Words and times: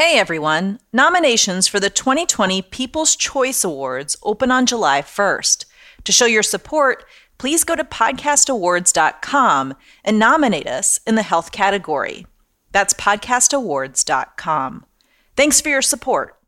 Hey 0.00 0.18
everyone! 0.18 0.78
Nominations 0.94 1.68
for 1.68 1.78
the 1.78 1.90
2020 1.90 2.62
People's 2.62 3.14
Choice 3.14 3.64
Awards 3.64 4.16
open 4.22 4.50
on 4.50 4.64
July 4.64 5.02
1st. 5.02 5.66
To 6.04 6.10
show 6.10 6.24
your 6.24 6.42
support, 6.42 7.04
please 7.36 7.64
go 7.64 7.76
to 7.76 7.84
podcastawards.com 7.84 9.74
and 10.02 10.18
nominate 10.18 10.66
us 10.66 11.00
in 11.06 11.16
the 11.16 11.22
health 11.22 11.52
category. 11.52 12.26
That's 12.72 12.94
podcastawards.com. 12.94 14.86
Thanks 15.36 15.60
for 15.60 15.68
your 15.68 15.82
support. 15.82 16.38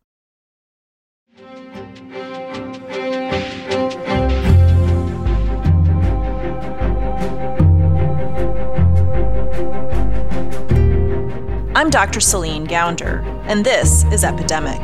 I'm 11.82 11.90
Dr. 11.90 12.20
Celine 12.20 12.64
Gounder, 12.64 13.24
and 13.48 13.66
this 13.66 14.04
is 14.12 14.22
Epidemic. 14.22 14.80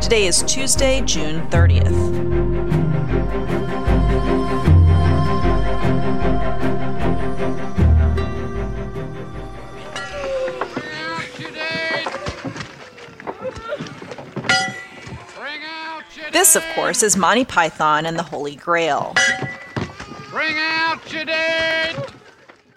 Today 0.00 0.26
is 0.26 0.42
Tuesday, 0.42 1.00
June 1.02 1.46
30th. 1.50 1.86
This, 16.32 16.56
of 16.56 16.64
course, 16.74 17.04
is 17.04 17.16
Monty 17.16 17.44
Python 17.44 18.04
and 18.04 18.18
the 18.18 18.24
Holy 18.24 18.56
Grail. 18.56 19.14
Bring 20.30 20.56
out 20.58 21.12
your 21.12 21.24
dead! 21.24 22.10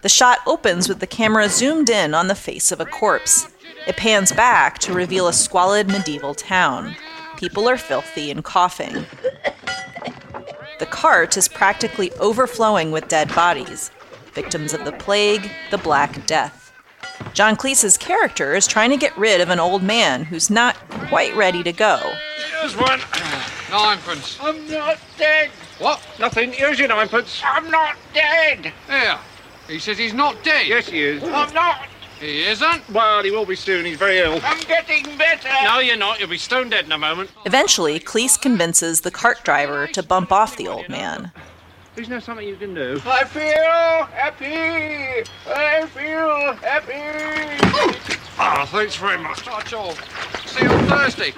The 0.04 0.10
shot 0.10 0.38
opens 0.46 0.88
with 0.88 1.00
the 1.00 1.08
camera 1.08 1.50
zoomed 1.50 1.90
in 1.90 2.14
on 2.14 2.28
the 2.28 2.36
face 2.36 2.72
of 2.72 2.80
a 2.80 2.86
corpse. 2.86 3.48
It 3.88 3.98
pans 3.98 4.32
back 4.32 4.80
to 4.80 4.94
reveal 4.94 5.28
a 5.28 5.34
squalid 5.34 5.88
medieval 5.88 6.34
town. 6.34 6.96
People 7.38 7.68
are 7.70 7.78
filthy 7.78 8.32
and 8.32 8.44
coughing. 8.44 9.06
The 10.80 10.86
cart 10.88 11.38
is 11.38 11.48
practically 11.48 12.12
overflowing 12.14 12.92
with 12.92 13.08
dead 13.08 13.34
bodies, 13.34 13.92
victims 14.34 14.74
of 14.74 14.86
the 14.86 14.92
plague, 14.92 15.50
the 15.72 15.78
Black 15.78 16.26
Death. 16.26 16.74
John 17.34 17.56
Cleese's 17.56 17.98
character 17.98 18.56
is 18.56 18.68
trying 18.68 18.90
to 18.90 18.98
get 18.98 19.18
rid 19.18 19.40
of 19.40 19.50
an 19.50 19.60
old 19.60 19.84
man 19.84 20.24
who's 20.26 20.50
not 20.50 20.76
quite 21.08 21.36
ready 21.36 21.64
to 21.64 21.72
go. 21.72 22.00
Here's 22.60 22.76
one. 22.76 23.00
Ninepence. 23.70 24.38
I'm 24.42 24.68
not 24.70 24.98
dead. 25.18 25.50
What? 25.80 26.02
Nothing. 26.20 26.52
Here's 26.52 26.80
your 26.80 26.88
ninepence. 26.88 27.42
I'm 27.46 27.70
not 27.70 27.96
dead. 28.14 28.74
Here. 28.88 29.20
He 29.68 29.80
says 29.80 29.98
he's 29.98 30.14
not 30.14 30.44
dead. 30.44 30.68
Yes, 30.68 30.88
he 30.88 31.02
is. 31.02 31.24
I'm 31.24 31.54
not. 31.54 31.88
He 32.20 32.44
isn't? 32.44 32.90
Well, 32.90 33.24
he 33.24 33.32
will 33.32 33.46
be 33.46 33.56
soon. 33.56 33.86
He's 33.86 33.98
very 33.98 34.20
ill. 34.20 34.40
I'm 34.44 34.60
getting 34.62 35.18
better. 35.18 35.50
No, 35.64 35.80
you're 35.80 35.98
not. 35.98 36.20
You'll 36.20 36.30
be 36.30 36.38
stone 36.38 36.70
dead 36.70 36.86
in 36.86 36.92
a 36.92 36.98
moment. 36.98 37.30
Eventually, 37.46 38.00
Cleese 38.00 38.42
convinces 38.42 39.02
the 39.02 39.12
cart 39.12 39.44
driver 39.44 39.88
to 39.88 40.02
bump 40.02 40.32
off 40.32 40.56
the 40.58 40.68
old 40.68 40.88
man. 40.90 41.32
Isn't 41.98 42.10
there 42.10 42.20
something 42.20 42.48
you 42.48 42.58
can 42.58 42.74
do? 42.74 43.02
I 43.06 43.24
feel 43.24 44.06
happy. 44.14 45.30
I 45.48 45.86
feel 45.88 46.54
happy. 46.56 48.26
Ah, 48.38 48.68
thanks 48.70 48.96
very 48.96 49.18
much. 49.18 49.46
That's 49.46 49.72
all. 49.74 49.94
See 50.46 50.64
you 50.64 50.70
on 50.70 50.88
Thursday. 50.88 51.34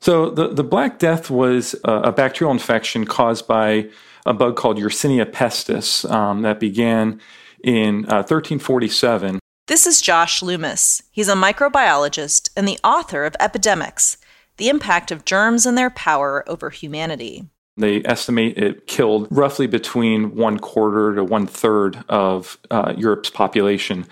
So 0.00 0.30
the, 0.30 0.48
the 0.48 0.64
Black 0.64 0.98
Death 0.98 1.30
was 1.30 1.74
a, 1.84 1.92
a 1.92 2.12
bacterial 2.12 2.52
infection 2.52 3.04
caused 3.04 3.46
by 3.46 3.88
a 4.24 4.32
bug 4.32 4.56
called 4.56 4.78
Yersinia 4.78 5.26
pestis 5.30 6.08
um, 6.10 6.42
that 6.42 6.60
began 6.60 7.20
in 7.62 8.04
uh, 8.06 8.22
1347. 8.22 9.40
This 9.70 9.86
is 9.86 10.00
Josh 10.00 10.42
Loomis. 10.42 11.00
He's 11.12 11.28
a 11.28 11.34
microbiologist 11.34 12.50
and 12.56 12.66
the 12.66 12.80
author 12.82 13.24
of 13.24 13.36
Epidemics 13.38 14.16
The 14.56 14.68
Impact 14.68 15.12
of 15.12 15.24
Germs 15.24 15.64
and 15.64 15.78
Their 15.78 15.90
Power 15.90 16.42
Over 16.48 16.70
Humanity. 16.70 17.48
They 17.76 18.02
estimate 18.04 18.58
it 18.58 18.88
killed 18.88 19.28
roughly 19.30 19.68
between 19.68 20.34
one 20.34 20.58
quarter 20.58 21.14
to 21.14 21.22
one 21.22 21.46
third 21.46 22.02
of 22.08 22.58
uh, 22.68 22.94
Europe's 22.96 23.30
population. 23.30 24.06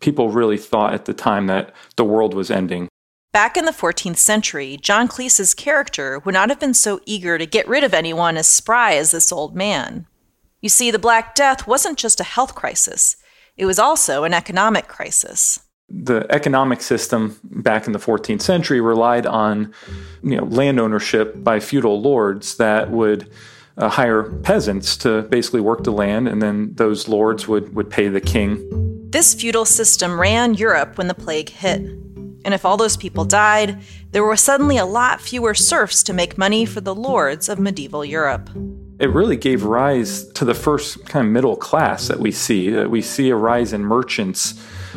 People 0.00 0.30
really 0.30 0.56
thought 0.56 0.94
at 0.94 1.06
the 1.06 1.12
time 1.12 1.48
that 1.48 1.74
the 1.96 2.04
world 2.04 2.32
was 2.32 2.48
ending. 2.48 2.86
Back 3.32 3.56
in 3.56 3.64
the 3.64 3.72
14th 3.72 4.18
century, 4.18 4.76
John 4.80 5.08
Cleese's 5.08 5.54
character 5.54 6.20
would 6.20 6.34
not 6.34 6.50
have 6.50 6.60
been 6.60 6.72
so 6.72 7.00
eager 7.04 7.36
to 7.36 7.46
get 7.46 7.66
rid 7.66 7.82
of 7.82 7.94
anyone 7.94 8.36
as 8.36 8.46
spry 8.46 8.94
as 8.94 9.10
this 9.10 9.32
old 9.32 9.56
man. 9.56 10.06
You 10.60 10.68
see, 10.68 10.92
the 10.92 11.00
Black 11.00 11.34
Death 11.34 11.66
wasn't 11.66 11.98
just 11.98 12.20
a 12.20 12.24
health 12.24 12.54
crisis, 12.54 13.16
it 13.60 13.66
was 13.66 13.78
also 13.78 14.24
an 14.24 14.32
economic 14.32 14.88
crisis. 14.88 15.60
The 15.90 16.26
economic 16.30 16.80
system 16.80 17.38
back 17.44 17.86
in 17.86 17.92
the 17.92 17.98
14th 17.98 18.40
century 18.40 18.80
relied 18.80 19.26
on 19.26 19.74
you 20.22 20.38
know, 20.38 20.44
land 20.44 20.80
ownership 20.80 21.44
by 21.44 21.60
feudal 21.60 22.00
lords 22.00 22.56
that 22.56 22.90
would 22.90 23.30
uh, 23.76 23.90
hire 23.90 24.22
peasants 24.22 24.96
to 24.98 25.22
basically 25.22 25.60
work 25.60 25.84
the 25.84 25.92
land, 25.92 26.26
and 26.26 26.40
then 26.40 26.72
those 26.76 27.06
lords 27.06 27.46
would, 27.48 27.74
would 27.74 27.90
pay 27.90 28.08
the 28.08 28.20
king. 28.20 28.56
This 29.10 29.34
feudal 29.34 29.66
system 29.66 30.18
ran 30.18 30.54
Europe 30.54 30.96
when 30.96 31.08
the 31.08 31.14
plague 31.14 31.50
hit. 31.50 31.82
And 31.82 32.54
if 32.54 32.64
all 32.64 32.78
those 32.78 32.96
people 32.96 33.26
died, 33.26 33.82
there 34.12 34.24
were 34.24 34.36
suddenly 34.36 34.78
a 34.78 34.86
lot 34.86 35.20
fewer 35.20 35.52
serfs 35.52 36.02
to 36.04 36.14
make 36.14 36.38
money 36.38 36.64
for 36.64 36.80
the 36.80 36.94
lords 36.94 37.50
of 37.50 37.58
medieval 37.58 38.06
Europe. 38.06 38.48
It 39.00 39.10
really 39.10 39.36
gave 39.36 39.64
rise 39.64 40.24
to 40.32 40.44
the 40.44 40.54
first 40.54 41.06
kind 41.06 41.26
of 41.26 41.32
middle 41.32 41.56
class 41.56 42.08
that 42.08 42.20
we 42.20 42.30
see. 42.30 42.70
That 42.70 42.90
we 42.90 43.00
see 43.00 43.30
a 43.30 43.36
rise 43.36 43.72
in 43.72 43.82
merchants 43.82 44.54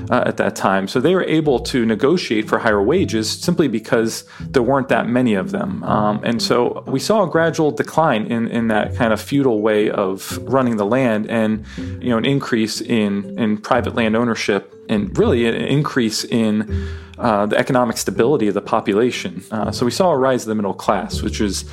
uh, 0.09 0.23
at 0.25 0.37
that 0.37 0.55
time. 0.55 0.87
So 0.87 0.99
they 0.99 1.15
were 1.15 1.23
able 1.23 1.59
to 1.59 1.85
negotiate 1.85 2.47
for 2.49 2.59
higher 2.59 2.81
wages 2.81 3.29
simply 3.29 3.67
because 3.67 4.25
there 4.41 4.63
weren't 4.63 4.89
that 4.89 5.07
many 5.07 5.35
of 5.35 5.51
them. 5.51 5.83
Um, 5.83 6.21
and 6.23 6.41
so 6.41 6.83
we 6.87 6.99
saw 6.99 7.23
a 7.23 7.29
gradual 7.29 7.71
decline 7.71 8.25
in, 8.27 8.47
in 8.47 8.67
that 8.67 8.95
kind 8.95 9.13
of 9.13 9.21
feudal 9.21 9.61
way 9.61 9.89
of 9.89 10.37
running 10.41 10.77
the 10.77 10.85
land 10.85 11.29
and 11.29 11.65
you 11.77 12.09
know 12.09 12.17
an 12.17 12.25
increase 12.25 12.81
in, 12.81 13.37
in 13.39 13.57
private 13.57 13.95
land 13.95 14.15
ownership 14.15 14.73
and 14.89 15.17
really 15.17 15.47
an 15.47 15.55
increase 15.55 16.23
in 16.23 16.89
uh, 17.17 17.45
the 17.45 17.57
economic 17.57 17.97
stability 17.97 18.47
of 18.47 18.53
the 18.53 18.61
population. 18.61 19.43
Uh, 19.51 19.71
so 19.71 19.85
we 19.85 19.91
saw 19.91 20.11
a 20.11 20.17
rise 20.17 20.43
of 20.43 20.47
the 20.47 20.55
middle 20.55 20.73
class, 20.73 21.21
which 21.21 21.39
is 21.39 21.65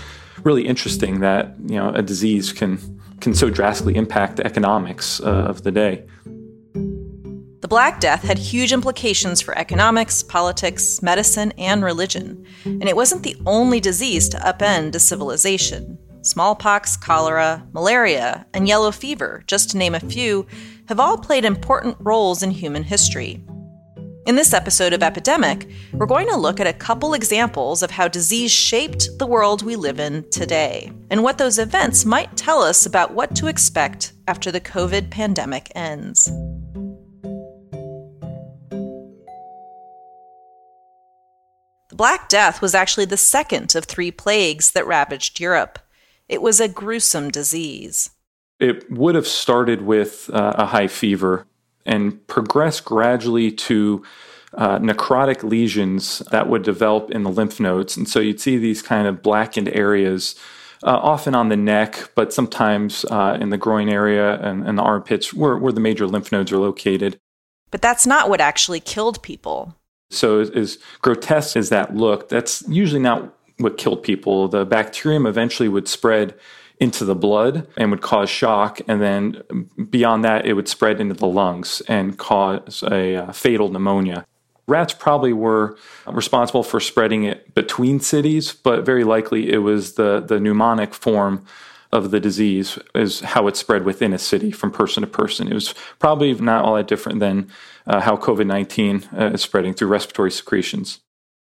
really 0.45 0.67
interesting 0.67 1.21
that 1.21 1.55
you 1.67 1.77
know 1.77 1.91
a 1.91 2.03
disease 2.03 2.53
can 2.53 2.78
can 3.21 3.34
so 3.34 3.51
drastically 3.51 3.97
impact 3.97 4.37
the 4.37 4.47
economics 4.47 5.21
uh, 5.21 5.27
of 5.27 5.62
the 5.62 5.71
day. 5.71 6.05
The 7.61 7.69
Black 7.69 8.01
Death 8.01 8.23
had 8.23 8.39
huge 8.39 8.73
implications 8.73 9.43
for 9.43 9.56
economics, 9.56 10.23
politics, 10.23 11.03
medicine, 11.03 11.53
and 11.59 11.84
religion, 11.84 12.47
and 12.65 12.89
it 12.89 12.97
wasn't 12.97 13.23
the 13.23 13.37
only 13.45 13.81
disease 13.81 14.28
to 14.31 14.39
upend 14.39 14.95
a 14.95 14.99
civilization. 14.99 15.99
Smallpox, 16.23 16.97
cholera, 16.97 17.67
malaria, 17.72 18.47
and 18.55 18.67
yellow 18.67 18.91
fever, 18.91 19.43
just 19.47 19.71
to 19.71 19.78
name 19.78 19.95
a 19.95 20.01
few, 20.01 20.47
have 20.89 21.01
all 21.01 21.19
played 21.19 21.45
important 21.45 21.97
roles 22.01 22.43
in 22.43 22.51
human 22.51 22.83
history. 22.83 23.45
In 24.26 24.36
this 24.36 24.53
episode 24.53 24.92
of 24.92 25.03
Epidemic, 25.03 25.66
we're 25.94 26.04
going 26.04 26.28
to 26.28 26.36
look 26.36 26.60
at 26.60 26.66
a 26.66 26.75
couple 26.75 27.14
examples 27.14 27.82
of 27.82 27.91
how 27.91 28.06
disease 28.06 28.53
shaped 28.53 29.08
the 29.19 29.26
world 29.26 29.62
we 29.62 29.76
live 29.76 29.98
in 29.98 30.28
today, 30.31 30.92
and 31.08 31.22
what 31.22 31.38
those 31.38 31.58
events 31.58 32.04
might 32.04 32.36
tell 32.36 32.60
us 32.60 32.84
about 32.84 33.14
what 33.14 33.34
to 33.36 33.47
expect 33.47 34.12
after 34.28 34.53
the 34.53 34.60
COVID 34.60 35.10
pandemic 35.10 35.72
ends. 35.75 36.26
The 41.88 41.97
Black 41.97 42.28
Death 42.28 42.60
was 42.60 42.75
actually 42.75 43.06
the 43.06 43.16
second 43.16 43.75
of 43.75 43.86
three 43.86 44.10
plagues 44.10 44.72
that 44.72 44.86
ravaged 44.86 45.41
Europe. 45.41 45.78
It 46.28 46.42
was 46.42 46.60
a 46.60 46.69
gruesome 46.69 47.30
disease. 47.30 48.10
It 48.59 48.91
would 48.92 49.14
have 49.14 49.26
started 49.26 49.80
with 49.80 50.28
uh, 50.30 50.53
a 50.56 50.66
high 50.66 50.88
fever 50.88 51.47
and 51.91 52.27
progress 52.28 52.81
gradually 52.81 53.51
to 53.51 54.03
uh, 54.55 54.78
necrotic 54.78 55.43
lesions 55.43 56.21
that 56.31 56.49
would 56.49 56.62
develop 56.62 57.10
in 57.10 57.25
the 57.25 57.31
lymph 57.31 57.60
nodes. 57.60 57.97
And 57.97 58.09
so 58.09 58.21
you'd 58.21 58.41
see 58.41 58.57
these 58.57 58.81
kind 58.81 59.07
of 59.07 59.22
blackened 59.22 59.69
areas, 59.69 60.37
uh, 60.84 60.98
often 61.03 61.34
on 61.34 61.48
the 61.48 61.57
neck, 61.57 62.10
but 62.15 62.33
sometimes 62.33 63.04
uh, 63.07 63.37
in 63.41 63.51
the 63.51 63.59
groin 63.59 63.89
area 63.89 64.41
and, 64.41 64.66
and 64.66 64.78
the 64.78 64.83
armpits 64.83 65.34
where, 65.34 65.57
where 65.57 65.72
the 65.72 65.81
major 65.81 66.07
lymph 66.07 66.33
nodes 66.33 66.53
are 66.53 66.59
located. 66.59 67.19
But 67.71 67.83
that's 67.83 68.07
not 68.07 68.28
what 68.28 68.41
actually 68.41 68.81
killed 68.81 69.22
people. 69.22 69.77
So, 70.10 70.41
as, 70.41 70.51
as 70.51 70.78
grotesque 71.03 71.57
as 71.57 71.69
that 71.69 71.95
looked, 71.95 72.31
that's 72.31 72.65
usually 72.69 73.01
not 73.01 73.33
what 73.59 73.78
killed 73.78 74.03
people. 74.03 74.48
The 74.48 74.65
bacterium 74.65 75.27
eventually 75.27 75.69
would 75.69 75.86
spread 75.86 76.34
into 76.80 77.04
the 77.04 77.15
blood 77.15 77.68
and 77.77 77.91
would 77.91 78.00
cause 78.00 78.30
shock. 78.30 78.80
And 78.88 79.00
then 79.00 79.68
beyond 79.91 80.24
that, 80.24 80.47
it 80.47 80.54
would 80.54 80.68
spread 80.68 81.00
into 81.00 81.15
the 81.15 81.27
lungs 81.27 81.82
and 81.86 82.18
cause 82.18 82.82
a 82.82 83.16
uh, 83.16 83.32
fatal 83.32 83.68
pneumonia. 83.68 84.24
Rats 84.66 84.94
probably 84.94 85.32
were 85.32 85.77
responsible 86.06 86.62
for 86.62 86.80
spreading 86.80 87.24
it 87.24 87.54
between 87.54 88.00
cities, 88.00 88.53
but 88.54 88.86
very 88.86 89.04
likely 89.04 89.53
it 89.53 89.59
was 89.59 89.94
the, 89.94 90.21
the 90.21 90.36
pneumonic 90.36 90.94
form 90.94 91.44
of 91.92 92.12
the 92.12 92.21
disease 92.21 92.78
is 92.94 93.21
how 93.21 93.48
it 93.48 93.56
spread 93.56 93.84
within 93.84 94.12
a 94.12 94.18
city 94.18 94.53
from 94.53 94.71
person 94.71 95.00
to 95.03 95.06
person. 95.09 95.48
It 95.48 95.54
was 95.54 95.74
probably 95.98 96.33
not 96.34 96.65
all 96.65 96.76
that 96.76 96.86
different 96.86 97.18
than 97.18 97.50
uh, 97.86 98.00
how 98.00 98.16
COVID 98.16 98.47
19 98.47 99.09
uh, 99.18 99.30
is 99.34 99.42
spreading 99.42 99.74
through 99.74 99.88
respiratory 99.88 100.30
secretions. 100.30 101.00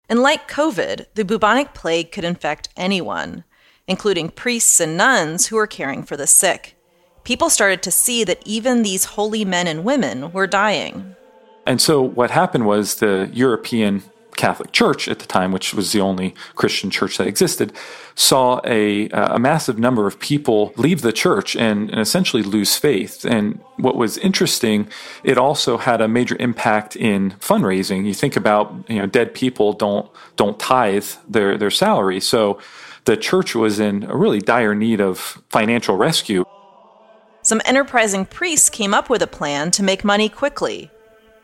And 0.10 0.22
like 0.22 0.50
COVID, 0.50 1.08
the 1.16 1.26
bubonic 1.26 1.74
plague 1.74 2.12
could 2.12 2.24
infect 2.24 2.70
anyone, 2.78 3.44
including 3.88 4.30
priests 4.30 4.80
and 4.80 4.98
nuns 4.98 5.48
who 5.48 5.56
were 5.56 5.68
caring 5.68 6.04
for 6.04 6.18
the 6.18 6.28
sick. 6.28 6.76
People 7.24 7.50
started 7.50 7.82
to 7.84 7.92
see 7.92 8.24
that 8.24 8.42
even 8.46 8.84
these 8.84 9.06
holy 9.06 9.44
men 9.44 9.68
and 9.68 9.84
women 9.84 10.32
were 10.32 10.48
dying. 10.48 11.16
And 11.66 11.82
so 11.82 12.02
what 12.02 12.32
happened 12.32 12.66
was 12.66 12.96
the 12.96 13.30
European 13.34 14.04
Catholic 14.38 14.72
Church 14.72 15.10
at 15.10 15.20
the 15.20 15.26
time, 15.26 15.52
which 15.52 15.74
was 15.74 15.92
the 15.92 16.00
only 16.00 16.34
Christian 16.56 16.90
church 16.90 17.18
that 17.18 17.28
existed, 17.28 17.74
saw 18.16 18.62
a, 18.64 19.10
uh, 19.10 19.36
a 19.36 19.40
massive 19.40 19.78
number 19.78 20.08
of 20.08 20.20
people 20.20 20.72
leave 20.78 21.02
the 21.02 21.12
church 21.12 21.56
and, 21.56 21.90
and, 21.90 22.00
essentially 22.00 22.44
lose 22.44 22.78
faith. 22.78 23.26
And 23.26 23.60
what 23.76 23.96
was 23.96 24.18
interesting, 24.20 24.88
it 25.24 25.38
also 25.38 25.78
had 25.78 26.00
a 26.00 26.08
major 26.08 26.38
impact 26.40 26.96
in 26.96 27.32
fundraising. 27.32 28.06
You 28.06 28.14
think 28.14 28.36
about, 28.36 28.74
you 28.88 29.00
know, 29.00 29.08
dead 29.08 29.34
people 29.34 29.74
don't 29.74 30.10
don't 30.38 30.58
tithe 30.60 31.08
their 31.28 31.58
their 31.58 31.72
salary, 31.72 32.20
so 32.20 32.60
the 33.08 33.18
church 33.18 33.56
was 33.56 33.80
in 33.80 34.04
a 34.04 34.16
really 34.16 34.40
dire 34.40 34.76
need 34.76 35.02
of 35.02 35.42
financial 35.50 35.98
rescue. 35.98 36.46
Some 37.42 37.62
enterprising 37.66 38.26
priests 38.26 38.70
came 38.70 38.94
up 38.94 39.10
with 39.10 39.22
a 39.22 39.28
plan 39.28 39.72
to 39.72 39.84
make 39.84 40.04
money 40.04 40.30
quickly 40.30 40.92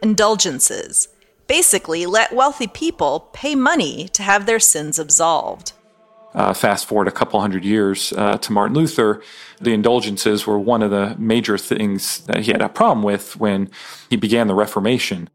indulgences 0.01 1.07
basically 1.47 2.05
let 2.05 2.33
wealthy 2.33 2.67
people 2.67 3.29
pay 3.33 3.55
money 3.55 4.07
to 4.09 4.23
have 4.23 4.45
their 4.45 4.59
sins 4.59 4.99
absolved. 4.99 5.73
Uh, 6.33 6.53
fast 6.53 6.85
forward 6.87 7.07
a 7.07 7.11
couple 7.11 7.39
hundred 7.39 7.63
years 7.63 8.11
uh, 8.13 8.37
to 8.39 8.51
Martin 8.51 8.75
Luther, 8.75 9.21
the 9.61 9.73
indulgences 9.73 10.47
were 10.47 10.57
one 10.57 10.81
of 10.81 10.89
the 10.89 11.15
major 11.19 11.57
things 11.57 12.21
that 12.21 12.39
he 12.39 12.51
had 12.51 12.61
a 12.61 12.69
problem 12.69 13.03
with 13.03 13.35
when 13.37 13.69
he 14.09 14.15
began 14.15 14.47
the 14.47 14.55
Reformation. 14.55 15.29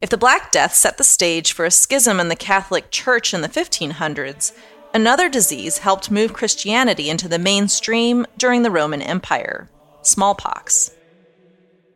If 0.00 0.10
the 0.10 0.16
Black 0.16 0.52
Death 0.52 0.74
set 0.74 0.96
the 0.96 1.02
stage 1.02 1.52
for 1.52 1.64
a 1.64 1.72
schism 1.72 2.20
in 2.20 2.28
the 2.28 2.36
Catholic 2.36 2.92
Church 2.92 3.34
in 3.34 3.40
the 3.40 3.48
1500s, 3.48 4.52
another 4.98 5.28
disease 5.28 5.78
helped 5.78 6.10
move 6.10 6.32
Christianity 6.32 7.08
into 7.08 7.28
the 7.28 7.38
mainstream 7.38 8.26
during 8.36 8.64
the 8.64 8.70
Roman 8.70 9.00
Empire 9.00 9.70
smallpox. 10.02 10.90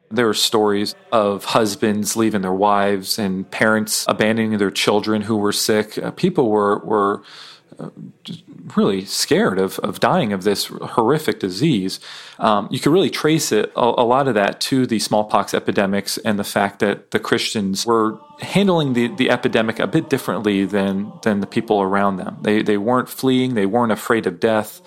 There 0.08 0.28
are 0.28 0.34
stories 0.34 0.94
of 1.10 1.44
husbands 1.46 2.16
leaving 2.16 2.42
their 2.42 2.52
wives 2.52 3.18
and 3.18 3.50
parents 3.50 4.04
abandoning 4.06 4.58
their 4.58 4.70
children 4.70 5.22
who 5.22 5.36
were 5.36 5.52
sick. 5.52 5.98
Uh, 5.98 6.12
people 6.12 6.48
were 6.48 6.78
were 6.78 7.22
uh, 7.80 7.88
really 8.76 9.04
scared 9.04 9.58
of, 9.58 9.78
of 9.80 10.00
dying 10.00 10.32
of 10.32 10.44
this 10.44 10.66
horrific 10.66 11.40
disease. 11.40 12.00
Um, 12.38 12.68
you 12.70 12.80
could 12.80 12.92
really 12.92 13.10
trace 13.10 13.52
it, 13.52 13.72
a, 13.76 13.80
a, 13.80 14.04
lot 14.04 14.28
of 14.28 14.34
that, 14.34 14.60
to 14.62 14.86
the 14.86 14.98
smallpox 14.98 15.54
epidemics 15.54 16.18
and 16.18 16.38
the 16.38 16.44
fact 16.44 16.78
that 16.80 17.10
the 17.10 17.18
Christians 17.18 17.84
were 17.84 18.18
handling 18.40 18.92
the, 18.92 19.08
the 19.08 19.30
epidemic 19.30 19.78
a 19.78 19.86
bit 19.86 20.08
differently 20.08 20.64
than, 20.64 21.12
than 21.22 21.40
the 21.40 21.46
people 21.46 21.80
around 21.80 22.16
them. 22.16 22.38
They, 22.42 22.62
they 22.62 22.76
weren't 22.76 23.08
fleeing, 23.08 23.54
they 23.54 23.66
weren't 23.66 23.92
afraid 23.92 24.26
of 24.26 24.40
death 24.40 24.80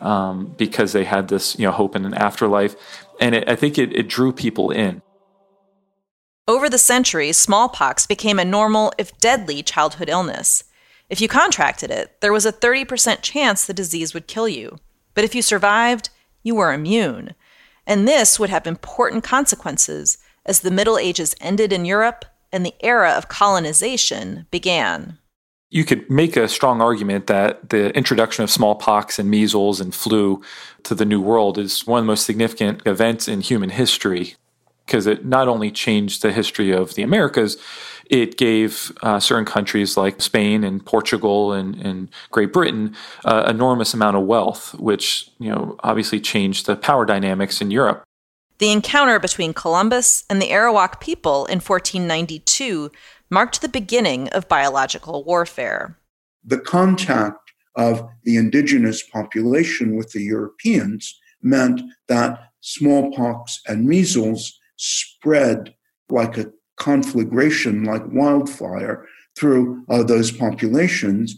um, 0.00 0.54
because 0.56 0.92
they 0.92 1.04
had 1.04 1.28
this 1.28 1.58
you 1.58 1.66
know, 1.66 1.72
hope 1.72 1.94
in 1.94 2.04
an 2.04 2.14
afterlife 2.14 2.76
and 3.22 3.36
it, 3.36 3.48
I 3.48 3.54
think 3.54 3.78
it, 3.78 3.94
it 3.96 4.08
drew 4.08 4.32
people 4.32 4.70
in. 4.70 5.00
Over 6.48 6.68
the 6.68 6.78
centuries, 6.78 7.36
smallpox 7.36 8.04
became 8.04 8.40
a 8.40 8.44
normal, 8.44 8.92
if 8.98 9.16
deadly, 9.18 9.62
childhood 9.62 10.08
illness. 10.08 10.64
If 11.12 11.20
you 11.20 11.28
contracted 11.28 11.90
it, 11.90 12.22
there 12.22 12.32
was 12.32 12.46
a 12.46 12.52
30% 12.52 13.20
chance 13.20 13.66
the 13.66 13.74
disease 13.74 14.14
would 14.14 14.26
kill 14.26 14.48
you. 14.48 14.78
But 15.12 15.24
if 15.24 15.34
you 15.34 15.42
survived, 15.42 16.08
you 16.42 16.54
were 16.54 16.72
immune. 16.72 17.34
And 17.86 18.08
this 18.08 18.40
would 18.40 18.48
have 18.48 18.66
important 18.66 19.22
consequences 19.22 20.16
as 20.46 20.60
the 20.60 20.70
Middle 20.70 20.96
Ages 20.96 21.34
ended 21.38 21.70
in 21.70 21.84
Europe 21.84 22.24
and 22.50 22.64
the 22.64 22.74
era 22.80 23.10
of 23.10 23.28
colonization 23.28 24.46
began 24.50 25.18
you 25.68 25.86
could 25.86 26.08
make 26.10 26.36
a 26.36 26.48
strong 26.48 26.82
argument 26.82 27.28
that 27.28 27.70
the 27.70 27.96
introduction 27.96 28.44
of 28.44 28.50
smallpox 28.50 29.18
and 29.18 29.30
measles 29.30 29.80
and 29.80 29.94
flu 29.94 30.42
to 30.82 30.94
the 30.94 31.06
New 31.06 31.18
World 31.18 31.56
is 31.56 31.86
one 31.86 32.00
of 32.00 32.04
the 32.04 32.08
most 32.08 32.26
significant 32.26 32.82
events 32.84 33.26
in 33.26 33.40
human 33.40 33.70
history 33.70 34.34
because 34.84 35.06
it 35.06 35.24
not 35.24 35.48
only 35.48 35.70
changed 35.70 36.20
the 36.20 36.30
history 36.30 36.72
of 36.72 36.94
the 36.94 37.02
Americas, 37.02 37.56
it 38.06 38.36
gave 38.36 38.92
uh, 39.02 39.20
certain 39.20 39.44
countries 39.44 39.96
like 39.96 40.20
Spain 40.20 40.64
and 40.64 40.84
Portugal 40.84 41.52
and, 41.52 41.74
and 41.76 42.08
Great 42.30 42.52
Britain 42.52 42.94
uh, 43.24 43.44
enormous 43.48 43.94
amount 43.94 44.16
of 44.16 44.24
wealth, 44.24 44.74
which 44.74 45.30
you 45.38 45.50
know 45.50 45.76
obviously 45.80 46.20
changed 46.20 46.66
the 46.66 46.76
power 46.76 47.04
dynamics 47.04 47.60
in 47.60 47.70
Europe. 47.70 48.02
The 48.58 48.70
encounter 48.70 49.18
between 49.18 49.54
Columbus 49.54 50.24
and 50.30 50.40
the 50.40 50.50
Arawak 50.50 51.00
people 51.00 51.46
in 51.46 51.58
1492 51.58 52.92
marked 53.28 53.60
the 53.60 53.68
beginning 53.68 54.28
of 54.28 54.48
biological 54.48 55.24
warfare. 55.24 55.98
The 56.44 56.58
contact 56.58 57.38
of 57.76 58.08
the 58.24 58.36
indigenous 58.36 59.02
population 59.02 59.96
with 59.96 60.12
the 60.12 60.22
Europeans 60.22 61.18
meant 61.42 61.80
that 62.08 62.52
smallpox 62.60 63.60
and 63.66 63.86
measles 63.86 64.58
spread 64.76 65.74
like 66.08 66.38
a 66.38 66.52
conflagration, 66.82 67.84
like 67.84 68.02
wildfire, 68.08 69.06
through 69.36 69.84
uh, 69.88 70.02
those 70.02 70.32
populations. 70.32 71.36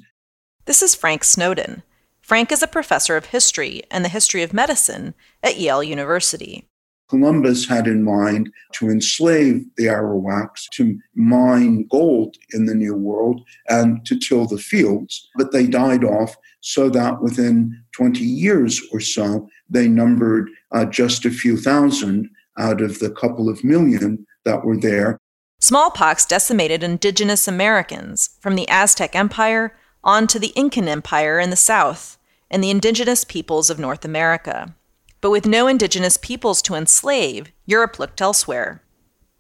This 0.65 0.83
is 0.83 0.95
Frank 0.95 1.23
Snowden. 1.23 1.83
Frank 2.23 2.51
is 2.51 2.63
a 2.63 2.67
professor 2.67 3.19
of 3.19 3.27
history 3.27 3.83
and 3.91 4.03
the 4.03 4.09
history 4.09 4.43
of 4.43 4.55
medicine 4.55 5.13
at 5.43 5.59
Yale 5.59 5.83
University. 5.83 6.67
Columbus 7.11 7.69
had 7.69 7.87
in 7.87 8.03
mind 8.03 8.51
to 8.73 8.89
enslave 8.89 9.67
the 9.77 9.85
Arawaks, 9.85 10.67
to 10.73 10.99
mine 11.15 11.87
gold 11.91 12.37
in 12.55 12.65
the 12.65 12.75
New 12.75 12.95
World, 12.95 13.43
and 13.69 14.05
to 14.07 14.19
till 14.19 14.47
the 14.47 14.57
fields. 14.57 15.29
But 15.37 15.53
they 15.53 15.67
died 15.67 16.05
off 16.05 16.35
so 16.61 16.89
that 16.89 17.21
within 17.21 17.85
20 17.93 18.21
years 18.25 18.81
or 18.91 19.01
so, 19.01 19.47
they 19.69 19.89
numbered 19.89 20.49
uh, 20.73 20.87
just 20.87 21.27
a 21.27 21.31
few 21.31 21.59
thousand 21.59 22.31
out 22.59 22.81
of 22.81 22.99
the 22.99 23.11
couple 23.11 23.51
of 23.51 23.63
million 23.63 24.27
that 24.47 24.65
were 24.65 24.79
there. 24.79 25.21
Smallpox 25.65 26.27
decimated 26.27 26.83
indigenous 26.83 27.49
Americans 27.49 28.37
from 28.39 28.55
the 28.55 28.69
Aztec 28.69 29.17
Empire 29.17 29.75
on 30.05 30.27
to 30.27 30.39
the 30.39 30.53
Incan 30.55 30.89
Empire 30.89 31.41
in 31.41 31.49
the 31.49 31.57
south 31.57 32.19
and 32.51 32.63
the 32.63 32.69
indigenous 32.69 33.25
peoples 33.25 33.71
of 33.71 33.79
North 33.79 34.05
America. 34.05 34.75
But 35.23 35.31
with 35.31 35.47
no 35.47 35.67
indigenous 35.67 36.19
peoples 36.19 36.61
to 36.61 36.75
enslave, 36.75 37.51
Europe 37.65 37.99
looked 37.99 38.21
elsewhere. 38.21 38.83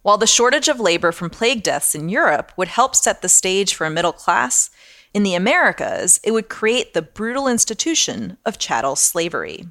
While 0.01 0.17
the 0.17 0.27
shortage 0.27 0.67
of 0.67 0.81
labor 0.81 1.13
from 1.13 1.29
plague 1.29 1.63
deaths 1.63 1.95
in 1.95 2.09
Europe 2.09 2.53
would 2.57 2.69
help 2.69 2.97
set 2.97 3.21
the 3.21 3.29
stage 3.29 3.75
for 3.75 3.87
a 3.87 3.91
middle 3.91 4.15
class, 4.15 4.71
in 5.13 5.25
the 5.25 5.35
Americas, 5.35 6.21
it 6.25 6.31
would 6.31 6.49
create 6.49 6.95
the 6.95 7.03
brutal 7.03 7.47
institution 7.47 8.39
of 8.47 8.57
chattel 8.57 8.97
slavery. 8.97 9.69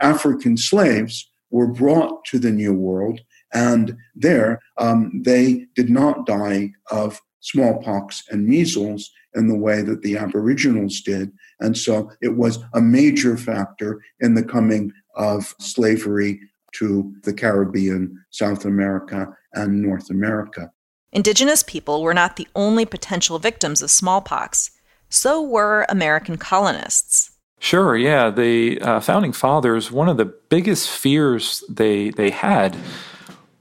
African 0.00 0.56
slaves 0.56 1.28
were 1.50 1.66
brought 1.66 2.24
to 2.26 2.38
the 2.38 2.52
New 2.52 2.74
World, 2.74 3.22
and 3.52 3.96
there 4.14 4.60
um, 4.78 5.22
they 5.24 5.66
did 5.74 5.90
not 5.90 6.26
die 6.26 6.70
of 6.90 7.20
smallpox 7.40 8.22
and 8.30 8.46
measles 8.46 9.10
in 9.34 9.48
the 9.48 9.56
way 9.56 9.82
that 9.82 10.02
the 10.02 10.16
Aboriginals 10.16 11.00
did. 11.00 11.32
And 11.60 11.76
so 11.76 12.10
it 12.20 12.36
was 12.36 12.58
a 12.74 12.80
major 12.80 13.36
factor 13.36 14.00
in 14.20 14.34
the 14.34 14.42
coming 14.42 14.92
of 15.16 15.54
slavery 15.60 16.40
to 16.72 17.14
the 17.24 17.32
Caribbean, 17.32 18.24
South 18.30 18.64
America, 18.64 19.28
and 19.54 19.82
North 19.82 20.10
America. 20.10 20.70
Indigenous 21.12 21.62
people 21.64 22.02
were 22.02 22.14
not 22.14 22.36
the 22.36 22.46
only 22.54 22.86
potential 22.86 23.38
victims 23.38 23.82
of 23.82 23.90
smallpox, 23.90 24.70
so 25.08 25.42
were 25.42 25.84
American 25.88 26.36
colonists. 26.36 27.32
Sure, 27.58 27.96
yeah. 27.96 28.30
The 28.30 28.80
uh, 28.80 29.00
founding 29.00 29.32
fathers, 29.32 29.90
one 29.90 30.08
of 30.08 30.16
the 30.16 30.24
biggest 30.24 30.88
fears 30.88 31.62
they, 31.68 32.10
they 32.10 32.30
had 32.30 32.76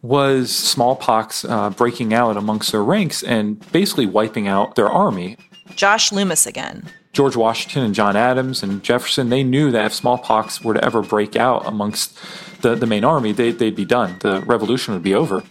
was 0.01 0.55
smallpox 0.55 1.43
uh, 1.45 1.69
breaking 1.71 2.13
out 2.13 2.37
amongst 2.37 2.71
their 2.71 2.83
ranks 2.83 3.21
and 3.23 3.59
basically 3.71 4.05
wiping 4.05 4.47
out 4.47 4.75
their 4.75 4.89
army. 4.89 5.37
Josh 5.75 6.11
Loomis 6.11 6.45
again. 6.45 6.87
George 7.11 7.35
Washington 7.35 7.83
and 7.83 7.95
John 7.95 8.15
Adams 8.15 8.61
and 8.63 8.83
Jefferson, 8.83 9.29
they 9.29 9.43
knew 9.43 9.71
that 9.71 9.85
if 9.87 9.93
smallpox 9.93 10.63
were 10.63 10.75
to 10.75 10.83
ever 10.83 11.01
break 11.01 11.35
out 11.35 11.65
amongst 11.65 12.17
the, 12.61 12.75
the 12.75 12.85
main 12.85 13.03
army, 13.03 13.31
they, 13.31 13.51
they'd 13.51 13.75
be 13.75 13.85
done. 13.85 14.17
The 14.19 14.41
revolution 14.41 14.93
would 14.93 15.03
be 15.03 15.15
over. 15.15 15.43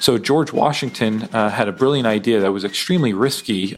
So 0.00 0.18
George 0.18 0.52
Washington 0.52 1.24
uh, 1.32 1.50
had 1.50 1.68
a 1.68 1.72
brilliant 1.72 2.06
idea 2.06 2.40
that 2.40 2.52
was 2.52 2.64
extremely 2.64 3.12
risky 3.12 3.76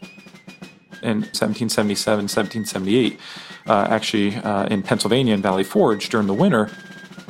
in 1.01 1.21
1777, 1.21 2.23
1778, 2.23 3.19
uh, 3.67 3.87
actually 3.89 4.35
uh, 4.35 4.65
in 4.67 4.83
Pennsylvania 4.83 5.33
in 5.33 5.41
Valley 5.41 5.63
Forge 5.63 6.09
during 6.09 6.27
the 6.27 6.33
winter. 6.33 6.69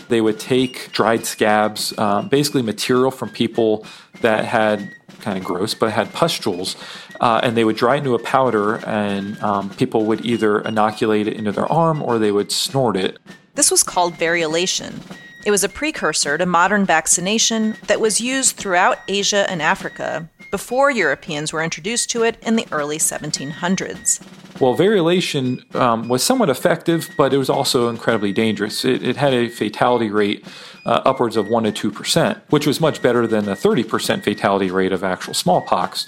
They 0.10 0.22
would 0.22 0.40
take 0.40 0.92
dried 0.92 1.26
scabs, 1.26 1.94
uh, 1.98 2.24
basically 2.24 2.62
material 2.62 3.12
from 3.12 3.30
people 3.30 3.86
that 4.22 4.46
had 4.46 4.94
kind 5.22 5.38
of 5.38 5.44
gross, 5.44 5.74
but 5.74 5.92
had 5.92 6.12
pustules, 6.14 6.76
uh, 7.20 7.42
and 7.44 7.56
they 7.56 7.64
would 7.64 7.76
dry 7.76 7.96
it 7.96 8.00
into 8.00 8.16
a 8.16 8.20
powder, 8.20 8.78
and 8.86 9.42
um, 9.44 9.70
people 9.72 10.06
would 10.06 10.26
either 10.26 10.62
inoculate 10.62 11.28
it 11.28 11.34
into 11.36 11.52
their 11.52 11.72
arm 11.72 12.02
or 12.02 12.20
they 12.20 12.32
would 12.32 12.52
snort 12.52 12.98
it. 12.98 13.18
This 13.56 13.72
was 13.72 13.84
called 13.84 14.14
variolation. 14.16 15.02
It 15.46 15.52
was 15.52 15.64
a 15.64 15.70
precursor 15.70 16.38
to 16.38 16.46
modern 16.46 16.86
vaccination 16.86 17.76
that 17.88 18.02
was 18.02 18.20
used 18.20 18.56
throughout 18.56 19.00
Asia 19.08 19.50
and 19.50 19.62
Africa 19.62 20.30
before 20.52 20.92
Europeans 20.92 21.54
were 21.54 21.64
introduced 21.64 22.10
to 22.12 22.24
it 22.24 22.38
in 22.42 22.56
the 22.56 22.68
early 22.72 22.98
1700s. 22.98 24.22
Well, 24.60 24.76
variolation 24.76 25.74
um, 25.74 26.10
was 26.10 26.22
somewhat 26.22 26.50
effective, 26.50 27.10
but 27.18 27.34
it 27.34 27.38
was 27.38 27.50
also 27.50 27.88
incredibly 27.88 28.34
dangerous. 28.34 28.84
It, 28.84 29.02
it 29.02 29.16
had 29.16 29.34
a 29.34 29.48
fatality 29.48 30.10
rate 30.10 30.46
uh, 30.86 31.02
upwards 31.06 31.38
of 31.38 31.48
1% 31.48 31.74
to 31.76 31.92
2%, 31.92 32.42
which 32.50 32.68
was 32.68 32.82
much 32.82 33.02
better 33.02 33.26
than 33.26 33.46
the 33.46 33.54
30% 33.54 34.22
fatality 34.24 34.70
rate 34.70 34.92
of 34.92 35.02
actual 35.02 35.34
smallpox. 35.34 36.08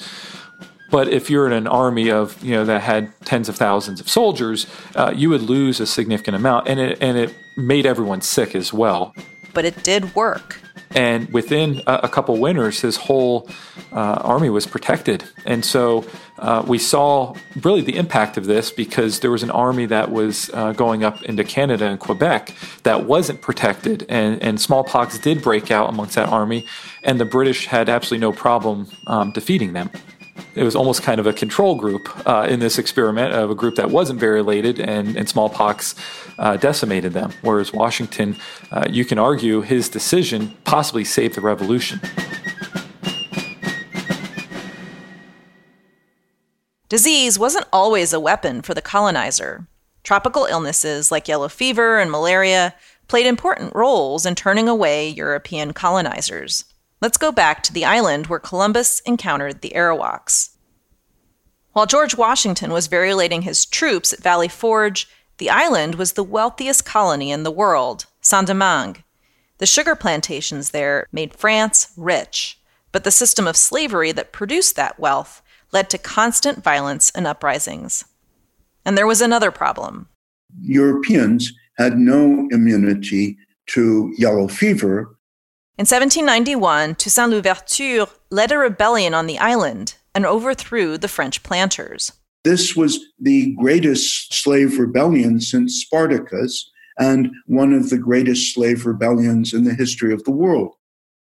But 0.89 1.07
if 1.07 1.29
you're 1.29 1.47
in 1.47 1.53
an 1.53 1.67
army 1.67 2.11
of 2.11 2.43
you 2.43 2.51
know 2.51 2.65
that 2.65 2.81
had 2.81 3.13
tens 3.21 3.47
of 3.47 3.55
thousands 3.55 4.01
of 4.01 4.09
soldiers, 4.09 4.67
uh, 4.95 5.13
you 5.15 5.29
would 5.29 5.41
lose 5.41 5.79
a 5.79 5.87
significant 5.87 6.35
amount, 6.35 6.67
and 6.67 6.81
it 6.81 6.97
and 7.01 7.17
it 7.17 7.33
made 7.55 7.85
everyone 7.85 8.19
sick 8.19 8.53
as 8.55 8.73
well. 8.73 9.15
But 9.53 9.65
it 9.65 9.83
did 9.83 10.15
work. 10.15 10.59
And 10.93 11.31
within 11.31 11.81
a, 11.87 12.09
couple 12.09 12.37
winters, 12.37 12.81
his 12.81 12.97
whole 12.97 13.49
uh, 13.93 13.95
army 13.95 14.49
was 14.49 14.65
protected. 14.65 15.23
And 15.45 15.63
so 15.63 16.05
uh, 16.37 16.63
we 16.67 16.77
saw 16.77 17.33
really 17.61 17.81
the 17.81 17.95
impact 17.95 18.35
of 18.35 18.45
this 18.45 18.71
because 18.71 19.21
there 19.21 19.31
was 19.31 19.41
an 19.41 19.51
army 19.51 19.85
that 19.85 20.11
was 20.11 20.49
uh, 20.53 20.73
going 20.73 21.03
up 21.03 21.23
into 21.23 21.43
Canada 21.45 21.85
and 21.85 21.99
Quebec 21.99 22.53
that 22.83 23.05
wasn't 23.05 23.41
protected, 23.41 24.05
and, 24.09 24.41
and 24.41 24.59
smallpox 24.59 25.17
did 25.19 25.41
break 25.41 25.71
out 25.71 25.89
amongst 25.89 26.15
that 26.15 26.27
army, 26.27 26.65
and 27.03 27.19
the 27.19 27.25
British 27.25 27.67
had 27.67 27.87
absolutely 27.87 28.21
no 28.21 28.33
problem 28.33 28.87
um, 29.07 29.31
defeating 29.31 29.73
them 29.73 29.89
it 30.55 30.63
was 30.63 30.75
almost 30.75 31.03
kind 31.03 31.19
of 31.19 31.27
a 31.27 31.33
control 31.33 31.75
group 31.75 32.09
uh, 32.27 32.47
in 32.49 32.59
this 32.59 32.77
experiment 32.77 33.33
of 33.33 33.49
a 33.49 33.55
group 33.55 33.75
that 33.75 33.89
wasn't 33.89 34.19
variolated, 34.19 34.79
and, 34.79 35.15
and 35.15 35.29
smallpox 35.29 35.95
uh, 36.37 36.57
decimated 36.57 37.13
them. 37.13 37.31
Whereas 37.41 37.71
Washington, 37.73 38.37
uh, 38.71 38.85
you 38.89 39.05
can 39.05 39.17
argue 39.17 39.61
his 39.61 39.89
decision 39.89 40.57
possibly 40.63 41.03
saved 41.03 41.35
the 41.35 41.41
revolution. 41.41 42.01
Disease 46.89 47.39
wasn't 47.39 47.67
always 47.71 48.11
a 48.11 48.19
weapon 48.19 48.61
for 48.61 48.73
the 48.73 48.81
colonizer. 48.81 49.65
Tropical 50.03 50.45
illnesses 50.45 51.09
like 51.09 51.27
yellow 51.27 51.47
fever 51.47 51.99
and 51.99 52.11
malaria 52.11 52.75
played 53.07 53.25
important 53.25 53.73
roles 53.73 54.25
in 54.25 54.35
turning 54.35 54.67
away 54.67 55.07
European 55.07 55.71
colonizers. 55.71 56.65
Let's 57.01 57.17
go 57.17 57.31
back 57.31 57.63
to 57.63 57.73
the 57.73 57.83
island 57.83 58.27
where 58.27 58.37
Columbus 58.37 58.99
encountered 59.01 59.61
the 59.61 59.73
Arawaks. 59.75 60.51
While 61.73 61.87
George 61.87 62.15
Washington 62.15 62.71
was 62.71 62.87
variolating 62.87 63.41
his 63.41 63.65
troops 63.65 64.13
at 64.13 64.21
Valley 64.21 64.47
Forge, 64.47 65.09
the 65.39 65.49
island 65.49 65.95
was 65.95 66.13
the 66.13 66.23
wealthiest 66.23 66.85
colony 66.85 67.31
in 67.31 67.41
the 67.41 67.49
world, 67.49 68.05
Saint 68.21 68.45
Domingue. 68.45 69.03
The 69.57 69.65
sugar 69.65 69.95
plantations 69.95 70.69
there 70.69 71.07
made 71.11 71.33
France 71.33 71.91
rich, 71.97 72.59
but 72.91 73.03
the 73.03 73.09
system 73.09 73.47
of 73.47 73.57
slavery 73.57 74.11
that 74.11 74.31
produced 74.31 74.75
that 74.75 74.99
wealth 74.99 75.41
led 75.71 75.89
to 75.89 75.97
constant 75.97 76.63
violence 76.63 77.11
and 77.15 77.25
uprisings. 77.25 78.05
And 78.85 78.95
there 78.95 79.07
was 79.07 79.21
another 79.21 79.49
problem. 79.49 80.07
Europeans 80.61 81.51
had 81.77 81.97
no 81.97 82.47
immunity 82.51 83.37
to 83.67 84.13
yellow 84.17 84.47
fever 84.47 85.17
in 85.77 85.83
1791, 85.83 86.95
Toussaint 86.95 87.31
Louverture 87.31 88.07
led 88.29 88.51
a 88.51 88.57
rebellion 88.57 89.13
on 89.13 89.25
the 89.25 89.39
island 89.39 89.95
and 90.13 90.25
overthrew 90.25 90.97
the 90.97 91.07
French 91.07 91.43
planters. 91.43 92.11
This 92.43 92.75
was 92.75 92.99
the 93.19 93.55
greatest 93.55 94.33
slave 94.33 94.77
rebellion 94.77 95.39
since 95.39 95.81
Spartacus 95.81 96.69
and 96.99 97.31
one 97.47 97.73
of 97.73 97.89
the 97.89 97.97
greatest 97.97 98.53
slave 98.53 98.85
rebellions 98.85 99.53
in 99.53 99.63
the 99.63 99.73
history 99.73 100.13
of 100.13 100.23
the 100.23 100.31
world. 100.31 100.75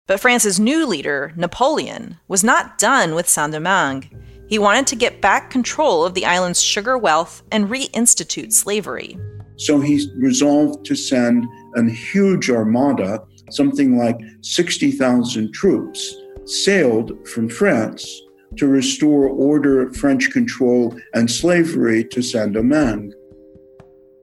But 0.06 0.18
France's 0.18 0.58
new 0.58 0.86
leader, 0.86 1.32
Napoleon, 1.36 2.18
was 2.26 2.42
not 2.42 2.78
done 2.78 3.14
with 3.14 3.28
Saint 3.28 3.52
Domingue. 3.52 4.10
He 4.48 4.58
wanted 4.58 4.88
to 4.88 4.96
get 4.96 5.20
back 5.20 5.50
control 5.50 6.04
of 6.04 6.14
the 6.14 6.26
island's 6.26 6.62
sugar 6.62 6.98
wealth 6.98 7.44
and 7.52 7.68
reinstitute 7.68 8.52
slavery. 8.52 9.16
So 9.56 9.78
he 9.78 10.10
resolved 10.16 10.84
to 10.86 10.96
send 10.96 11.46
a 11.76 11.88
huge 11.88 12.50
armada 12.50 13.22
something 13.52 13.98
like 13.98 14.20
60,000 14.42 15.52
troops 15.52 16.16
sailed 16.46 17.26
from 17.28 17.48
France 17.48 18.22
to 18.56 18.66
restore 18.66 19.28
order, 19.28 19.92
French 19.92 20.30
control, 20.30 20.96
and 21.14 21.30
slavery 21.30 22.04
to 22.04 22.22
Saint 22.22 22.52
Domingue. 22.54 23.12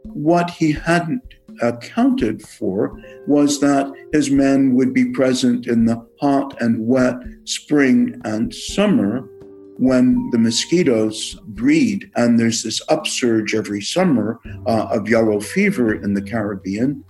What 0.03 0.49
he 0.51 0.71
hadn't 0.71 1.21
accounted 1.61 2.41
for 2.41 2.99
was 3.25 3.59
that 3.61 3.91
his 4.13 4.29
men 4.29 4.73
would 4.75 4.93
be 4.93 5.11
present 5.11 5.67
in 5.67 5.85
the 5.85 6.05
hot 6.19 6.61
and 6.61 6.85
wet 6.85 7.15
spring 7.45 8.19
and 8.25 8.53
summer 8.53 9.27
when 9.77 10.29
the 10.31 10.39
mosquitoes 10.39 11.35
breed 11.49 12.11
and 12.15 12.39
there's 12.39 12.63
this 12.63 12.81
upsurge 12.89 13.53
every 13.53 13.81
summer 13.81 14.39
uh, 14.65 14.87
of 14.91 15.07
yellow 15.07 15.39
fever 15.39 15.93
in 15.93 16.13
the 16.13 16.21
Caribbean. 16.21 17.03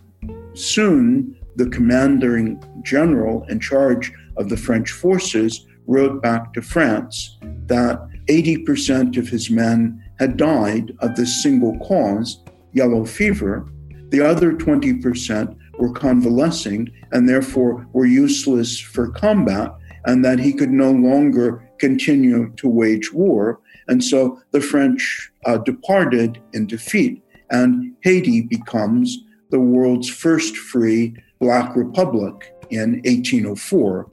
Soon 0.53 1.36
the 1.57 1.69
commanding 1.69 2.63
general 2.83 3.43
in 3.49 3.59
charge 3.59 4.13
of 4.37 4.47
the 4.47 4.57
French 4.57 4.91
forces 4.91 5.65
wrote 5.87 6.21
back 6.21 6.53
to 6.53 6.61
France 6.61 7.37
that 7.65 8.07
80% 8.27 9.17
of 9.17 9.27
his 9.27 9.49
men 9.49 10.03
had 10.19 10.37
died 10.37 10.95
of 10.99 11.15
this 11.15 11.41
single 11.41 11.77
cause, 11.79 12.43
yellow 12.73 13.05
fever. 13.05 13.67
The 14.09 14.21
other 14.21 14.53
20% 14.53 15.57
were 15.79 15.91
convalescing 15.91 16.91
and 17.11 17.27
therefore 17.27 17.87
were 17.91 18.05
useless 18.05 18.79
for 18.79 19.09
combat, 19.09 19.73
and 20.05 20.23
that 20.23 20.39
he 20.39 20.53
could 20.53 20.71
no 20.71 20.91
longer 20.91 21.67
continue 21.79 22.51
to 22.57 22.67
wage 22.67 23.11
war. 23.11 23.59
And 23.87 24.03
so 24.03 24.39
the 24.51 24.61
French 24.61 25.31
uh, 25.45 25.57
departed 25.57 26.41
in 26.53 26.67
defeat, 26.67 27.23
and 27.49 27.95
Haiti 28.01 28.41
becomes 28.41 29.17
the 29.49 29.59
world's 29.59 30.09
first 30.09 30.57
free 30.57 31.15
Black 31.39 31.75
Republic 31.75 32.53
in 32.69 33.01
1804. 33.05 34.09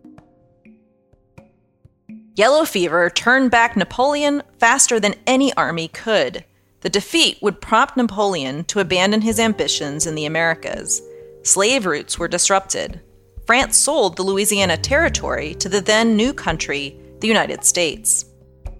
Yellow 2.36 2.64
fever 2.64 3.10
turned 3.10 3.50
back 3.50 3.76
Napoleon 3.76 4.42
faster 4.58 4.98
than 4.98 5.14
any 5.26 5.54
army 5.54 5.88
could. 5.88 6.44
The 6.80 6.90
defeat 6.90 7.38
would 7.40 7.60
prompt 7.60 7.96
Napoleon 7.96 8.64
to 8.64 8.80
abandon 8.80 9.22
his 9.22 9.38
ambitions 9.38 10.06
in 10.06 10.14
the 10.14 10.26
Americas. 10.26 11.00
Slave 11.42 11.86
routes 11.86 12.18
were 12.18 12.28
disrupted. 12.28 13.00
France 13.46 13.76
sold 13.76 14.16
the 14.16 14.22
Louisiana 14.22 14.76
Territory 14.76 15.54
to 15.56 15.68
the 15.68 15.80
then 15.80 16.16
new 16.16 16.32
country, 16.32 16.98
the 17.20 17.28
United 17.28 17.64
States. 17.64 18.24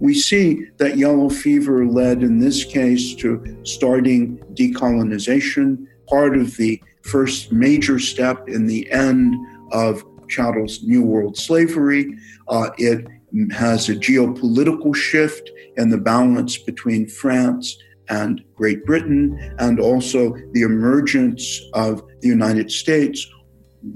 We 0.01 0.15
see 0.15 0.67
that 0.79 0.97
yellow 0.99 1.29
fever 1.29 1.87
led, 1.87 2.23
in 2.23 2.39
this 2.39 2.65
case, 2.65 3.15
to 3.17 3.59
starting 3.63 4.39
decolonization, 4.55 5.87
part 6.09 6.37
of 6.37 6.57
the 6.57 6.83
first 7.05 7.53
major 7.53 7.99
step 7.99 8.49
in 8.49 8.67
the 8.67 8.91
end 8.91 9.35
of 9.73 10.03
chattel's 10.29 10.83
New 10.83 11.03
World 11.03 11.37
slavery. 11.37 12.17
Uh, 12.49 12.71
it 12.79 13.07
has 13.53 13.89
a 13.89 13.95
geopolitical 13.95 14.95
shift 14.95 15.51
in 15.77 15.91
the 15.91 15.99
balance 15.99 16.57
between 16.57 17.09
France 17.09 17.77
and 18.09 18.45
Great 18.55 18.85
Britain, 18.85 19.55
and 19.59 19.81
also 19.81 20.35
the 20.53 20.63
emergence 20.63 21.61
of 21.73 22.03
the 22.21 22.29
United 22.29 22.71
States. 22.71 23.27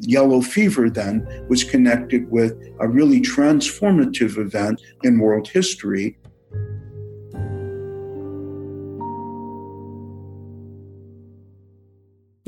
Yellow 0.00 0.41
fever 0.41 0.91
then 0.91 1.27
was 1.49 1.65
connected 1.65 2.31
with 2.31 2.53
a 2.81 2.88
really 2.88 3.21
transformative 3.21 4.37
event 4.37 4.83
in 5.03 5.19
world 5.19 5.49
history 5.49 6.17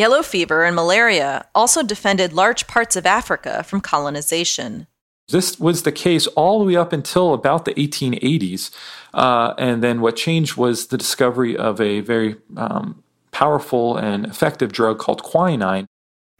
Yellow 0.00 0.22
fever 0.22 0.64
and 0.64 0.74
malaria 0.74 1.46
also 1.54 1.82
defended 1.82 2.32
large 2.32 2.66
parts 2.66 2.96
of 2.96 3.04
Africa 3.04 3.62
from 3.62 3.82
colonization. 3.82 4.86
This 5.28 5.60
was 5.60 5.82
the 5.82 5.92
case 5.92 6.26
all 6.28 6.58
the 6.58 6.64
way 6.64 6.74
up 6.74 6.94
until 6.94 7.34
about 7.34 7.66
the 7.66 7.74
1880s. 7.74 8.70
Uh, 9.12 9.52
and 9.58 9.82
then 9.82 10.00
what 10.00 10.16
changed 10.16 10.56
was 10.56 10.86
the 10.86 10.96
discovery 10.96 11.54
of 11.54 11.82
a 11.82 12.00
very 12.00 12.36
um, 12.56 13.04
powerful 13.30 13.98
and 13.98 14.24
effective 14.24 14.72
drug 14.72 14.98
called 14.98 15.22
quinine. 15.22 15.84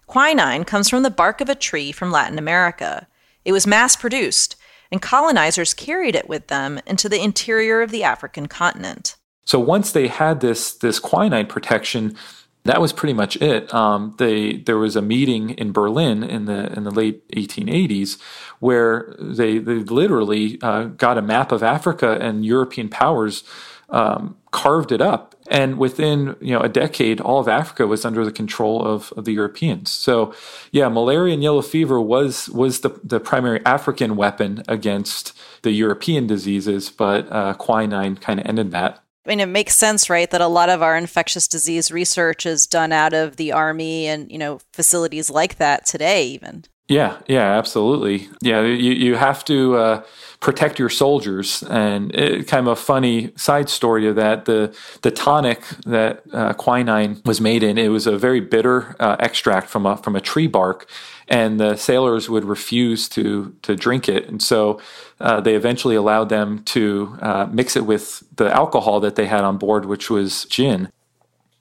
Quinine 0.07 0.64
comes 0.64 0.88
from 0.88 1.02
the 1.02 1.11
bark 1.11 1.43
of 1.43 1.50
a 1.50 1.55
tree 1.55 1.93
from 1.93 2.11
Latin 2.11 2.38
America. 2.38 3.09
It 3.45 3.52
was 3.52 3.67
mass 3.67 3.95
produced, 3.95 4.57
and 4.90 5.02
colonizers 5.02 5.75
carried 5.75 6.14
it 6.14 6.31
with 6.31 6.47
them 6.47 6.81
into 6.87 7.11
the 7.11 7.23
interior 7.23 7.83
of 7.83 7.90
the 7.90 8.05
African 8.05 8.47
continent. 8.47 9.17
So 9.45 9.59
once 9.59 9.93
they 9.93 10.09
had 10.09 10.40
this, 10.40 10.73
this 10.73 10.99
quinine 10.99 11.47
protection, 11.47 12.17
that 12.64 12.81
was 12.81 12.93
pretty 12.93 13.14
much 13.14 13.37
it. 13.37 13.73
Um, 13.73 14.14
they 14.19 14.59
there 14.59 14.79
was 14.79 14.97
a 14.97 15.02
meeting 15.02 15.50
in 15.50 15.73
Berlin 15.73 16.23
in 16.23 16.45
the 16.45 16.73
in 16.73 16.85
the 16.85 16.90
late 16.90 17.26
1880s 17.31 18.21
where 18.59 19.14
they 19.19 19.59
they 19.59 19.75
literally 19.75 20.59
uh, 20.62 20.85
got 20.85 21.19
a 21.19 21.23
map 21.23 21.52
of 21.52 21.62
Africa 21.62 22.19
and 22.21 22.45
European 22.45 22.88
powers 22.88 23.45
um, 23.90 24.37
carved 24.50 24.93
it 24.93 25.00
up, 25.00 25.35
and 25.49 25.79
within 25.79 26.37
you 26.40 26.52
know 26.52 26.61
a 26.61 26.69
decade, 26.69 27.21
all 27.21 27.40
of 27.40 27.49
Africa 27.49 27.87
was 27.87 28.05
under 28.05 28.25
the 28.25 28.33
control 28.33 28.85
of, 28.85 29.12
of 29.17 29.25
the 29.25 29.33
Europeans. 29.33 29.90
So, 29.90 30.35
yeah, 30.71 30.88
malaria 30.88 31.35
and 31.35 31.43
yellow 31.43 31.62
fever 31.62 32.00
was 32.00 32.49
was 32.50 32.81
the 32.81 33.00
the 33.02 33.21
primary 33.21 33.64
African 33.67 34.17
weapon 34.17 34.62
against 34.69 35.37
the 35.62 35.73
European 35.73 36.26
diseases, 36.26 36.90
but 36.90 37.31
uh, 37.33 37.55
quinine 37.55 38.17
kind 38.17 38.40
of 38.40 38.47
ended 38.47 38.71
that. 38.73 39.02
I 39.25 39.29
mean, 39.29 39.41
it 39.41 39.47
makes 39.47 39.77
sense, 39.77 40.09
right, 40.09 40.31
that 40.31 40.41
a 40.41 40.47
lot 40.47 40.71
of 40.71 40.83
our 40.83 40.97
infectious 40.97 41.47
disease 41.47 41.93
research 41.93 42.47
is 42.47 42.67
done 42.67 42.91
out 42.91 43.12
of 43.12 43.37
the 43.37 43.53
army 43.53 44.07
and, 44.07 44.31
you 44.33 44.39
know, 44.39 44.61
facilities 44.73 45.29
like 45.29 45.57
that 45.57 45.85
today, 45.85 46.27
even. 46.29 46.65
Yeah, 46.90 47.18
yeah, 47.28 47.56
absolutely. 47.56 48.28
Yeah, 48.42 48.62
you, 48.62 48.92
you 48.92 49.14
have 49.14 49.44
to 49.44 49.76
uh, 49.76 50.02
protect 50.40 50.80
your 50.80 50.88
soldiers. 50.88 51.62
And 51.62 52.12
it, 52.16 52.49
kind 52.49 52.66
of 52.66 52.73
a 52.73 52.76
funny 52.76 53.30
side 53.37 53.70
story 53.70 54.09
of 54.09 54.16
that 54.16 54.44
the, 54.44 54.76
the 55.02 55.12
tonic 55.12 55.62
that 55.87 56.25
uh, 56.32 56.52
quinine 56.54 57.23
was 57.25 57.40
made 57.40 57.62
in, 57.62 57.78
it 57.78 57.88
was 57.88 58.09
a 58.09 58.18
very 58.18 58.40
bitter 58.40 58.97
uh, 58.99 59.14
extract 59.20 59.68
from 59.68 59.87
a, 59.87 59.97
from 59.99 60.16
a 60.16 60.20
tree 60.20 60.49
bark 60.49 60.90
and 61.28 61.61
the 61.61 61.76
sailors 61.76 62.28
would 62.28 62.44
refuse 62.44 63.09
to 63.09 63.54
to 63.62 63.76
drink 63.76 64.09
it, 64.09 64.28
and 64.28 64.42
so 64.42 64.80
uh, 65.20 65.40
they 65.40 65.54
eventually 65.54 65.94
allowed 65.94 66.28
them 66.28 66.64
to 66.64 67.16
uh, 67.23 67.47
mix 67.52 67.76
it 67.76 67.87
with 67.87 68.25
the 68.35 68.52
alcohol 68.52 68.99
that 68.99 69.14
they 69.14 69.26
had 69.26 69.44
on 69.44 69.56
board, 69.56 69.85
which 69.85 70.11
was 70.11 70.44
gin. 70.47 70.90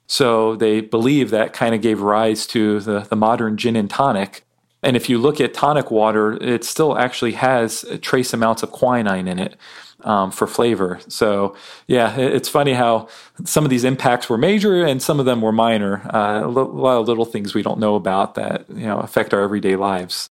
So 0.08 0.56
they 0.56 0.80
believe 0.80 1.30
that 1.30 1.52
kind 1.52 1.72
of 1.72 1.80
gave 1.80 2.00
rise 2.00 2.48
to 2.48 2.80
the, 2.80 3.06
the 3.08 3.14
modern 3.14 3.56
gin 3.56 3.76
and 3.76 3.88
tonic. 3.88 4.44
And 4.82 4.96
if 4.96 5.08
you 5.08 5.18
look 5.18 5.40
at 5.40 5.52
tonic 5.52 5.90
water, 5.90 6.32
it 6.42 6.64
still 6.64 6.96
actually 6.96 7.32
has 7.32 7.84
trace 8.00 8.32
amounts 8.32 8.62
of 8.62 8.70
quinine 8.70 9.28
in 9.28 9.38
it 9.38 9.56
um, 10.04 10.30
for 10.30 10.46
flavor. 10.46 11.00
So 11.08 11.54
yeah, 11.86 12.16
it's 12.16 12.48
funny 12.48 12.72
how 12.72 13.08
some 13.44 13.64
of 13.64 13.70
these 13.70 13.84
impacts 13.84 14.28
were 14.28 14.38
major 14.38 14.84
and 14.84 15.02
some 15.02 15.20
of 15.20 15.26
them 15.26 15.40
were 15.40 15.52
minor. 15.52 16.02
Uh, 16.14 16.42
a 16.44 16.48
lot 16.48 16.98
of 16.98 17.08
little 17.08 17.24
things 17.24 17.54
we 17.54 17.62
don't 17.62 17.78
know 17.78 17.94
about 17.94 18.34
that 18.34 18.68
you 18.70 18.86
know 18.86 18.98
affect 18.98 19.34
our 19.34 19.42
everyday 19.42 19.76
lives. 19.76 20.28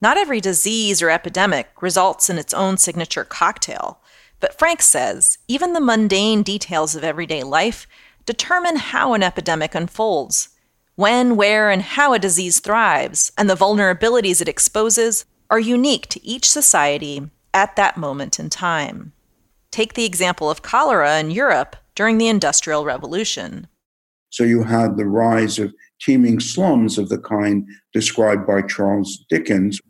Not 0.00 0.16
every 0.16 0.40
disease 0.40 1.00
or 1.00 1.10
epidemic 1.10 1.70
results 1.80 2.28
in 2.28 2.38
its 2.38 2.52
own 2.52 2.76
signature 2.76 3.24
cocktail, 3.24 4.00
but 4.40 4.58
Frank 4.58 4.82
says 4.82 5.38
even 5.46 5.72
the 5.72 5.80
mundane 5.80 6.42
details 6.42 6.96
of 6.96 7.04
everyday 7.04 7.42
life 7.42 7.86
determine 8.26 8.76
how 8.76 9.14
an 9.14 9.22
epidemic 9.22 9.74
unfolds. 9.74 10.48
When, 10.94 11.36
where, 11.36 11.70
and 11.70 11.80
how 11.80 12.12
a 12.12 12.18
disease 12.18 12.60
thrives, 12.60 13.32
and 13.38 13.48
the 13.48 13.54
vulnerabilities 13.54 14.40
it 14.40 14.48
exposes, 14.48 15.24
are 15.48 15.58
unique 15.58 16.06
to 16.08 16.24
each 16.24 16.48
society 16.48 17.30
at 17.54 17.76
that 17.76 17.96
moment 17.96 18.38
in 18.38 18.50
time. 18.50 19.12
Take 19.70 19.94
the 19.94 20.04
example 20.04 20.50
of 20.50 20.62
cholera 20.62 21.18
in 21.18 21.30
Europe 21.30 21.76
during 21.94 22.18
the 22.18 22.28
Industrial 22.28 22.84
Revolution. 22.84 23.68
So 24.30 24.44
you 24.44 24.62
had 24.64 24.96
the 24.96 25.06
rise 25.06 25.58
of 25.58 25.74
teeming 26.00 26.40
slums 26.40 26.98
of 26.98 27.08
the 27.08 27.18
kind 27.18 27.66
described 27.92 28.46
by 28.46 28.62
Charles 28.62 29.24
Dickens. 29.28 29.80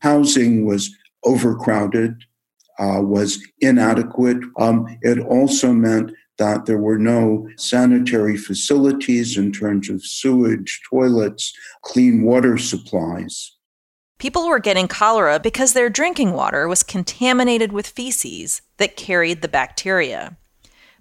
Housing 0.00 0.64
was 0.64 0.94
overcrowded, 1.24 2.24
uh, 2.78 3.00
was 3.00 3.40
inadequate. 3.60 4.38
Um, 4.58 4.98
it 5.02 5.18
also 5.18 5.72
meant 5.72 6.12
that 6.42 6.66
there 6.66 6.78
were 6.78 6.98
no 6.98 7.48
sanitary 7.56 8.36
facilities 8.36 9.38
in 9.38 9.52
terms 9.52 9.88
of 9.88 10.04
sewage, 10.04 10.80
toilets, 10.90 11.52
clean 11.82 12.24
water 12.24 12.58
supplies. 12.58 13.52
People 14.18 14.48
were 14.48 14.58
getting 14.58 14.88
cholera 14.88 15.38
because 15.38 15.72
their 15.72 15.88
drinking 15.88 16.32
water 16.32 16.66
was 16.66 16.82
contaminated 16.82 17.70
with 17.70 17.86
feces 17.86 18.60
that 18.78 18.96
carried 18.96 19.40
the 19.40 19.46
bacteria. 19.46 20.36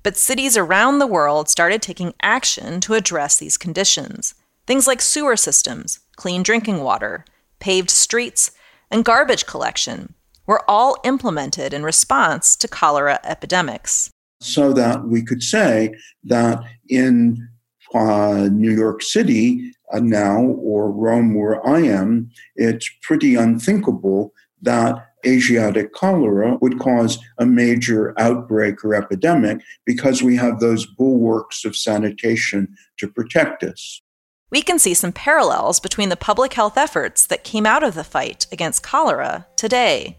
But 0.04 0.16
cities 0.16 0.56
around 0.56 1.00
the 1.00 1.08
world 1.08 1.50
started 1.50 1.82
taking 1.82 2.14
action 2.22 2.80
to 2.82 2.94
address 2.94 3.40
these 3.40 3.58
conditions. 3.58 4.36
Things 4.68 4.86
like 4.86 5.02
sewer 5.02 5.36
systems, 5.36 6.02
clean 6.18 6.44
drinking 6.44 6.84
water, 6.84 7.26
paved 7.60 7.90
streets, 7.90 8.52
and 8.92 9.04
garbage 9.04 9.48
collection 9.48 10.14
were 10.46 10.64
all 10.70 10.98
implemented 11.04 11.74
in 11.74 11.82
response 11.82 12.56
to 12.58 12.68
cholera 12.68 13.20
epidemics. 13.24 14.11
So 14.42 14.74
that 14.74 15.06
we 15.06 15.24
could 15.24 15.44
say 15.44 15.94
that 16.24 16.60
in 16.90 17.48
uh, 17.94 18.50
New 18.52 18.72
York 18.72 19.02
City, 19.02 19.72
uh, 19.94 20.00
now 20.00 20.42
or 20.42 20.92
Rome 20.92 21.36
where 21.36 21.66
I 21.68 21.82
am, 21.82 22.32
it's 22.56 22.90
pretty 23.04 23.36
unthinkable 23.36 24.34
that 24.62 25.08
Asiatic 25.26 25.94
cholera 25.94 26.58
would 26.62 26.80
cause 26.80 27.20
a 27.38 27.46
major 27.46 28.20
outbreak 28.20 28.84
or 28.84 28.96
epidemic 28.96 29.62
because 29.86 30.24
we 30.24 30.36
have 30.38 30.60
those 30.60 30.86
bulwarks 30.86 31.64
of 31.64 31.76
sanitation 31.76 32.76
to 32.98 33.08
protect 33.08 33.64
us. 33.64 34.02
We 34.50 34.62
can 34.62 34.80
see 34.80 34.94
some 34.94 35.14
parallels 35.14 35.80
between 35.80 36.10
the 36.10 36.18
public 36.18 36.54
health 36.54 36.78
efforts 36.78 37.26
that 37.28 37.44
came 37.44 37.66
out 37.66 37.84
of 37.84 37.94
the 37.94 38.04
fight 38.04 38.48
against 38.52 38.84
cholera 38.84 39.48
today. 39.56 40.18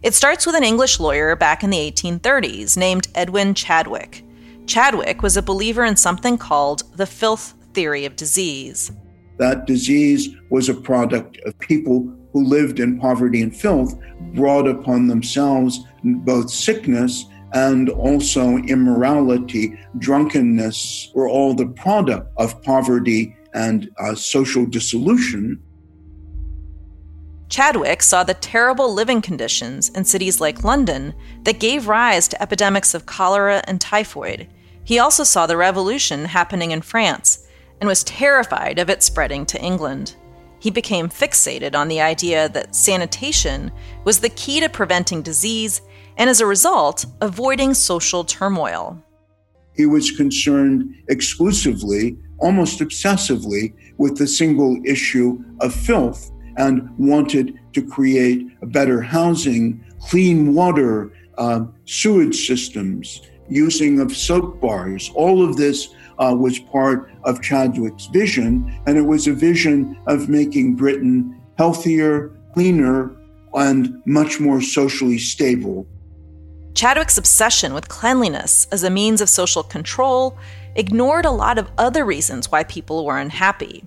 It 0.00 0.14
starts 0.14 0.46
with 0.46 0.54
an 0.54 0.62
English 0.62 1.00
lawyer 1.00 1.34
back 1.34 1.64
in 1.64 1.70
the 1.70 1.90
1830s 1.90 2.76
named 2.76 3.08
Edwin 3.16 3.52
Chadwick. 3.52 4.24
Chadwick 4.66 5.22
was 5.22 5.36
a 5.36 5.42
believer 5.42 5.84
in 5.84 5.96
something 5.96 6.38
called 6.38 6.84
the 6.96 7.06
filth 7.06 7.54
theory 7.74 8.04
of 8.04 8.14
disease. 8.14 8.92
That 9.38 9.66
disease 9.66 10.28
was 10.50 10.68
a 10.68 10.74
product 10.74 11.38
of 11.46 11.58
people 11.58 12.14
who 12.32 12.44
lived 12.44 12.78
in 12.78 13.00
poverty 13.00 13.42
and 13.42 13.54
filth, 13.54 13.98
brought 14.34 14.68
upon 14.68 15.08
themselves 15.08 15.80
both 16.04 16.50
sickness 16.50 17.24
and 17.54 17.88
also 17.88 18.58
immorality, 18.58 19.76
drunkenness, 19.98 21.10
were 21.14 21.28
all 21.28 21.54
the 21.54 21.66
product 21.66 22.30
of 22.36 22.62
poverty 22.62 23.34
and 23.54 23.90
uh, 23.98 24.14
social 24.14 24.66
dissolution. 24.66 25.60
Chadwick 27.48 28.02
saw 28.02 28.24
the 28.24 28.34
terrible 28.34 28.92
living 28.92 29.22
conditions 29.22 29.88
in 29.90 30.04
cities 30.04 30.40
like 30.40 30.64
London 30.64 31.14
that 31.44 31.60
gave 31.60 31.88
rise 31.88 32.28
to 32.28 32.42
epidemics 32.42 32.92
of 32.92 33.06
cholera 33.06 33.62
and 33.66 33.80
typhoid. 33.80 34.48
He 34.84 34.98
also 34.98 35.24
saw 35.24 35.46
the 35.46 35.56
revolution 35.56 36.26
happening 36.26 36.72
in 36.72 36.82
France 36.82 37.46
and 37.80 37.88
was 37.88 38.04
terrified 38.04 38.78
of 38.78 38.90
it 38.90 39.02
spreading 39.02 39.46
to 39.46 39.60
England. 39.62 40.16
He 40.60 40.70
became 40.70 41.08
fixated 41.08 41.74
on 41.74 41.88
the 41.88 42.00
idea 42.00 42.48
that 42.50 42.74
sanitation 42.74 43.72
was 44.04 44.20
the 44.20 44.28
key 44.30 44.60
to 44.60 44.68
preventing 44.68 45.22
disease 45.22 45.80
and, 46.16 46.28
as 46.28 46.40
a 46.40 46.46
result, 46.46 47.06
avoiding 47.20 47.72
social 47.72 48.24
turmoil. 48.24 49.02
He 49.74 49.86
was 49.86 50.10
concerned 50.10 50.94
exclusively, 51.08 52.18
almost 52.38 52.80
obsessively, 52.80 53.74
with 53.96 54.18
the 54.18 54.26
single 54.26 54.76
issue 54.84 55.42
of 55.60 55.72
filth 55.72 56.32
and 56.58 56.90
wanted 56.98 57.58
to 57.72 57.82
create 57.82 58.46
better 58.72 59.00
housing, 59.00 59.82
clean 60.00 60.54
water, 60.54 61.12
uh, 61.38 61.64
sewage 61.86 62.46
systems, 62.46 63.22
using 63.48 64.00
of 64.00 64.14
soap 64.14 64.60
bars. 64.60 65.10
All 65.14 65.42
of 65.42 65.56
this 65.56 65.88
uh, 66.18 66.34
was 66.36 66.58
part 66.58 67.10
of 67.24 67.40
Chadwick's 67.40 68.06
vision, 68.06 68.80
and 68.86 68.98
it 68.98 69.02
was 69.02 69.26
a 69.26 69.32
vision 69.32 69.96
of 70.06 70.28
making 70.28 70.74
Britain 70.74 71.40
healthier, 71.56 72.36
cleaner, 72.54 73.16
and 73.54 74.02
much 74.04 74.40
more 74.40 74.60
socially 74.60 75.18
stable. 75.18 75.86
Chadwick's 76.74 77.18
obsession 77.18 77.72
with 77.72 77.88
cleanliness 77.88 78.68
as 78.70 78.84
a 78.84 78.90
means 78.90 79.20
of 79.20 79.28
social 79.28 79.62
control 79.62 80.36
ignored 80.76 81.24
a 81.24 81.30
lot 81.30 81.58
of 81.58 81.70
other 81.78 82.04
reasons 82.04 82.52
why 82.52 82.62
people 82.62 83.04
were 83.04 83.18
unhappy. 83.18 83.84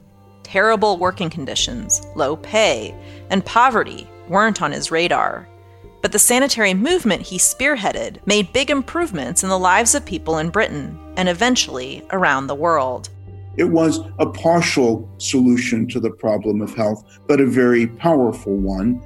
Terrible 0.51 0.97
working 0.97 1.29
conditions, 1.29 2.05
low 2.13 2.35
pay, 2.35 2.93
and 3.29 3.45
poverty 3.45 4.05
weren't 4.27 4.61
on 4.61 4.73
his 4.73 4.91
radar. 4.91 5.47
But 6.01 6.11
the 6.11 6.19
sanitary 6.19 6.73
movement 6.73 7.21
he 7.21 7.37
spearheaded 7.37 8.17
made 8.27 8.51
big 8.51 8.69
improvements 8.69 9.43
in 9.43 9.49
the 9.49 9.57
lives 9.57 9.95
of 9.95 10.05
people 10.05 10.39
in 10.39 10.49
Britain 10.49 10.99
and 11.15 11.29
eventually 11.29 12.05
around 12.11 12.47
the 12.47 12.55
world. 12.55 13.07
It 13.55 13.63
was 13.63 14.01
a 14.19 14.25
partial 14.25 15.09
solution 15.19 15.87
to 15.87 16.01
the 16.01 16.11
problem 16.11 16.61
of 16.61 16.75
health, 16.75 17.05
but 17.29 17.39
a 17.39 17.45
very 17.45 17.87
powerful 17.87 18.57
one. 18.57 19.01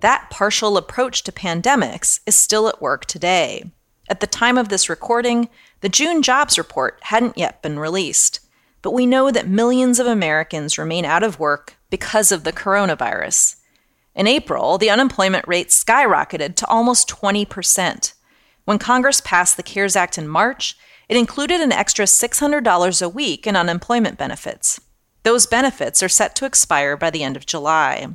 That 0.00 0.30
partial 0.30 0.76
approach 0.76 1.22
to 1.22 1.30
pandemics 1.30 2.18
is 2.26 2.34
still 2.34 2.66
at 2.66 2.82
work 2.82 3.04
today. 3.04 3.70
At 4.08 4.18
the 4.18 4.26
time 4.26 4.58
of 4.58 4.68
this 4.68 4.88
recording, 4.88 5.48
the 5.80 5.88
June 5.88 6.22
jobs 6.22 6.58
report 6.58 6.98
hadn't 7.02 7.38
yet 7.38 7.62
been 7.62 7.78
released, 7.78 8.40
but 8.84 8.92
we 8.92 9.06
know 9.06 9.30
that 9.30 9.48
millions 9.48 9.98
of 9.98 10.06
Americans 10.06 10.76
remain 10.76 11.06
out 11.06 11.22
of 11.22 11.40
work 11.40 11.78
because 11.88 12.30
of 12.30 12.44
the 12.44 12.52
coronavirus. 12.52 13.56
In 14.14 14.26
April, 14.26 14.76
the 14.76 14.90
unemployment 14.90 15.48
rate 15.48 15.68
skyrocketed 15.68 16.54
to 16.56 16.66
almost 16.66 17.08
20%. 17.08 18.12
When 18.66 18.78
Congress 18.78 19.22
passed 19.22 19.56
the 19.56 19.62
CARES 19.62 19.96
Act 19.96 20.18
in 20.18 20.28
March, 20.28 20.76
it 21.08 21.16
included 21.16 21.62
an 21.62 21.72
extra 21.72 22.04
$600 22.04 23.02
a 23.02 23.08
week 23.08 23.46
in 23.46 23.56
unemployment 23.56 24.18
benefits. 24.18 24.78
Those 25.22 25.46
benefits 25.46 26.02
are 26.02 26.08
set 26.10 26.36
to 26.36 26.44
expire 26.44 26.94
by 26.98 27.08
the 27.08 27.22
end 27.22 27.38
of 27.38 27.46
July. 27.46 28.08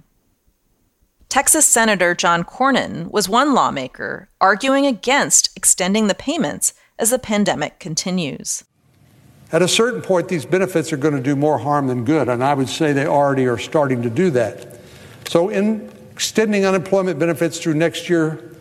Texas 1.30 1.66
Senator 1.66 2.14
John 2.14 2.44
Cornyn 2.44 3.10
was 3.10 3.28
one 3.28 3.56
lawmaker 3.56 4.30
arguing 4.40 4.86
against 4.86 5.50
extending 5.58 6.06
the 6.06 6.14
payments 6.14 6.76
as 7.00 7.10
the 7.10 7.18
pandemic 7.18 7.80
continues. 7.80 8.66
At 9.52 9.62
a 9.64 9.68
certain 9.68 10.02
point, 10.02 10.28
these 10.28 10.46
benefits 10.46 10.94
are 10.94 10.98
going 10.98 11.16
to 11.16 11.22
do 11.22 11.36
more 11.36 11.58
harm 11.58 11.88
than 11.88 12.06
good, 12.06 12.30
and 12.30 12.44
I 12.44 12.54
would 12.54 12.70
say 12.70 12.94
they 12.94 13.08
already 13.08 13.48
are 13.48 13.58
starting 13.58 14.04
to 14.04 14.10
do 14.10 14.30
that. 14.32 14.80
So, 15.28 15.50
in 15.50 15.92
extending 16.12 16.66
unemployment 16.66 17.18
benefits 17.18 17.60
through 17.60 17.76
next 17.76 18.10
year 18.10 18.56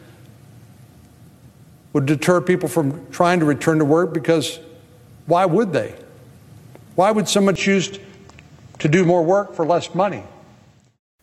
would 1.92 2.07
deter 2.07 2.40
people 2.40 2.68
from 2.68 3.11
trying 3.11 3.40
to 3.40 3.44
return 3.44 3.79
to 3.79 3.85
work 3.85 4.14
because 4.14 4.61
why 5.27 5.44
would 5.44 5.72
they? 5.72 5.94
Why 6.94 7.11
would 7.11 7.29
someone 7.29 7.55
choose 7.55 7.98
to 8.79 8.88
do 8.88 9.05
more 9.05 9.22
work 9.22 9.55
for 9.55 9.66
less 9.66 9.94
money? 9.94 10.22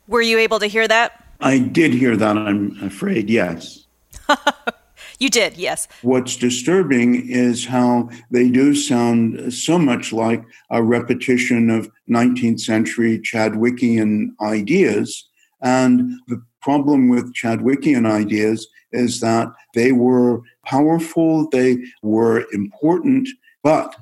Were 0.08 0.22
you 0.22 0.38
able 0.38 0.60
to 0.60 0.68
hear 0.68 0.88
that? 0.88 1.24
I 1.40 1.58
did 1.60 1.94
hear 1.94 2.16
that, 2.16 2.38
I'm 2.38 2.78
afraid, 2.84 3.30
yes. 3.30 3.86
You 5.20 5.30
did, 5.30 5.58
yes. 5.58 5.88
What's 6.02 6.36
disturbing 6.36 7.30
is 7.30 7.66
how 7.66 8.10
they 8.32 8.50
do 8.50 8.76
sound 8.76 9.54
so 9.54 9.78
much 9.78 10.12
like 10.12 10.44
a 10.70 10.84
repetition 10.84 11.70
of 11.70 11.90
19th 12.10 12.60
century 12.60 13.20
Chadwickian 13.20 14.32
ideas. 14.42 15.28
And 15.62 16.20
the 16.28 16.44
problem 16.62 17.10
with 17.10 17.34
Chadwickian 17.34 18.10
ideas 18.10 18.68
is 18.92 19.20
that 19.22 19.50
they 19.74 19.92
were 19.92 20.42
powerful, 20.66 21.50
they 21.50 21.78
were 22.02 22.46
important, 22.52 23.30
but 23.64 23.96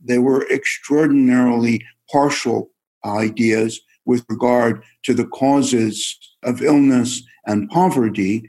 they 0.00 0.18
were 0.18 0.48
extraordinarily 0.50 1.84
partial 2.10 2.70
ideas 3.04 3.80
with 4.04 4.24
regard 4.28 4.82
to 5.02 5.14
the 5.14 5.26
causes 5.26 6.18
of 6.42 6.62
illness 6.62 7.22
and 7.46 7.68
poverty 7.70 8.48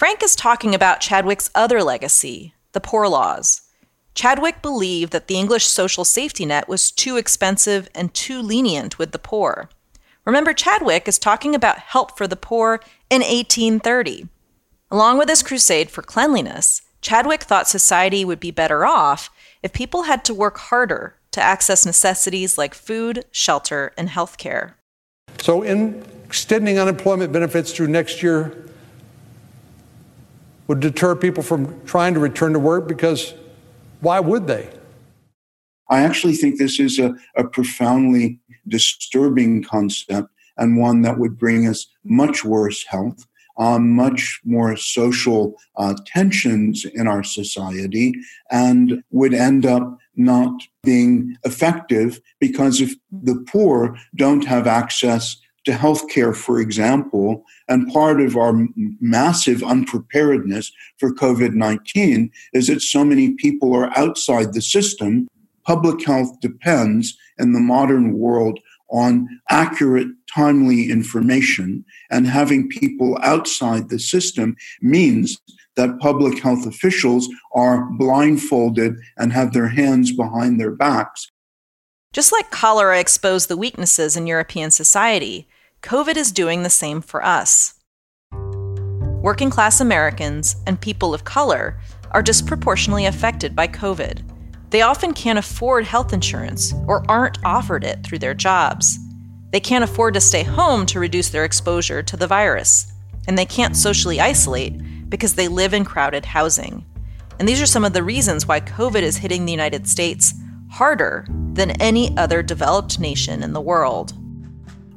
Frank 0.00 0.22
is 0.22 0.34
talking 0.34 0.74
about 0.74 1.02
Chadwick's 1.02 1.50
other 1.54 1.82
legacy, 1.82 2.54
the 2.72 2.80
Poor 2.80 3.06
Laws. 3.06 3.60
Chadwick 4.14 4.62
believed 4.62 5.12
that 5.12 5.26
the 5.26 5.36
English 5.36 5.66
social 5.66 6.06
safety 6.06 6.46
net 6.46 6.70
was 6.70 6.90
too 6.90 7.18
expensive 7.18 7.86
and 7.94 8.14
too 8.14 8.40
lenient 8.40 8.98
with 8.98 9.12
the 9.12 9.18
poor. 9.18 9.68
Remember, 10.24 10.54
Chadwick 10.54 11.06
is 11.06 11.18
talking 11.18 11.54
about 11.54 11.80
help 11.80 12.16
for 12.16 12.26
the 12.26 12.34
poor 12.34 12.80
in 13.10 13.20
1830. 13.20 14.26
Along 14.90 15.18
with 15.18 15.28
his 15.28 15.42
crusade 15.42 15.90
for 15.90 16.00
cleanliness, 16.00 16.80
Chadwick 17.02 17.42
thought 17.42 17.68
society 17.68 18.24
would 18.24 18.40
be 18.40 18.50
better 18.50 18.86
off 18.86 19.28
if 19.62 19.70
people 19.74 20.04
had 20.04 20.24
to 20.24 20.32
work 20.32 20.56
harder 20.56 21.16
to 21.32 21.42
access 21.42 21.84
necessities 21.84 22.56
like 22.56 22.72
food, 22.72 23.26
shelter, 23.30 23.92
and 23.98 24.08
health 24.08 24.38
care. 24.38 24.78
So, 25.40 25.60
in 25.60 26.02
extending 26.24 26.78
unemployment 26.78 27.34
benefits 27.34 27.70
through 27.70 27.88
next 27.88 28.22
year, 28.22 28.69
would 30.70 30.78
deter 30.78 31.16
people 31.16 31.42
from 31.42 31.84
trying 31.84 32.14
to 32.14 32.20
return 32.20 32.52
to 32.52 32.58
work 32.60 32.86
because 32.86 33.34
why 34.02 34.20
would 34.20 34.46
they? 34.46 34.70
I 35.88 36.02
actually 36.02 36.34
think 36.34 36.58
this 36.58 36.78
is 36.78 36.96
a, 37.00 37.12
a 37.34 37.42
profoundly 37.42 38.38
disturbing 38.68 39.64
concept 39.64 40.28
and 40.56 40.78
one 40.78 41.02
that 41.02 41.18
would 41.18 41.36
bring 41.36 41.66
us 41.66 41.88
much 42.04 42.44
worse 42.44 42.84
health, 42.84 43.26
um, 43.58 43.90
much 43.90 44.40
more 44.44 44.76
social 44.76 45.56
uh, 45.74 45.96
tensions 46.06 46.84
in 46.84 47.08
our 47.08 47.24
society, 47.24 48.14
and 48.52 49.02
would 49.10 49.34
end 49.34 49.66
up 49.66 49.98
not 50.14 50.52
being 50.84 51.36
effective 51.42 52.20
because 52.38 52.80
if 52.80 52.94
the 53.10 53.44
poor 53.48 53.98
don't 54.14 54.44
have 54.44 54.68
access 54.68 55.36
to 55.64 55.72
healthcare, 55.72 56.34
for 56.34 56.60
example, 56.60 57.44
and 57.68 57.92
part 57.92 58.20
of 58.20 58.36
our 58.36 58.54
massive 59.00 59.62
unpreparedness 59.62 60.72
for 60.98 61.14
COVID 61.14 61.54
19 61.54 62.30
is 62.52 62.68
that 62.68 62.80
so 62.80 63.04
many 63.04 63.32
people 63.34 63.74
are 63.74 63.96
outside 63.98 64.52
the 64.52 64.62
system. 64.62 65.28
Public 65.64 66.04
health 66.04 66.40
depends 66.40 67.16
in 67.38 67.52
the 67.52 67.60
modern 67.60 68.18
world 68.18 68.58
on 68.90 69.28
accurate, 69.50 70.08
timely 70.34 70.90
information, 70.90 71.84
and 72.10 72.26
having 72.26 72.68
people 72.68 73.18
outside 73.22 73.88
the 73.88 73.98
system 73.98 74.56
means 74.80 75.38
that 75.76 75.98
public 76.00 76.42
health 76.42 76.66
officials 76.66 77.28
are 77.54 77.88
blindfolded 77.92 78.94
and 79.16 79.32
have 79.32 79.52
their 79.52 79.68
hands 79.68 80.10
behind 80.12 80.58
their 80.60 80.72
backs 80.72 81.30
just 82.12 82.32
like 82.32 82.50
cholera 82.50 82.98
exposed 82.98 83.48
the 83.48 83.56
weaknesses 83.56 84.16
in 84.16 84.26
European 84.26 84.72
society, 84.72 85.48
COVID 85.82 86.16
is 86.16 86.32
doing 86.32 86.62
the 86.62 86.70
same 86.70 87.00
for 87.00 87.24
us. 87.24 87.74
Working 89.22 89.48
class 89.48 89.80
Americans 89.80 90.56
and 90.66 90.80
people 90.80 91.14
of 91.14 91.22
color 91.22 91.78
are 92.10 92.22
disproportionately 92.22 93.06
affected 93.06 93.54
by 93.54 93.68
COVID. 93.68 94.22
They 94.70 94.82
often 94.82 95.14
can't 95.14 95.38
afford 95.38 95.84
health 95.84 96.12
insurance 96.12 96.74
or 96.88 97.04
aren't 97.08 97.38
offered 97.44 97.84
it 97.84 98.02
through 98.02 98.18
their 98.18 98.34
jobs. 98.34 98.98
They 99.52 99.60
can't 99.60 99.84
afford 99.84 100.14
to 100.14 100.20
stay 100.20 100.42
home 100.42 100.86
to 100.86 100.98
reduce 100.98 101.28
their 101.28 101.44
exposure 101.44 102.02
to 102.02 102.16
the 102.16 102.26
virus. 102.26 102.92
And 103.28 103.38
they 103.38 103.46
can't 103.46 103.76
socially 103.76 104.20
isolate 104.20 105.08
because 105.08 105.34
they 105.34 105.46
live 105.46 105.74
in 105.74 105.84
crowded 105.84 106.24
housing. 106.24 106.84
And 107.38 107.48
these 107.48 107.62
are 107.62 107.66
some 107.66 107.84
of 107.84 107.92
the 107.92 108.02
reasons 108.02 108.48
why 108.48 108.60
COVID 108.60 109.02
is 109.02 109.18
hitting 109.18 109.44
the 109.44 109.52
United 109.52 109.86
States 109.86 110.34
harder 110.70 111.26
than 111.54 111.70
any 111.82 112.16
other 112.16 112.42
developed 112.42 112.98
nation 113.00 113.42
in 113.42 113.52
the 113.52 113.60
world. 113.60 114.12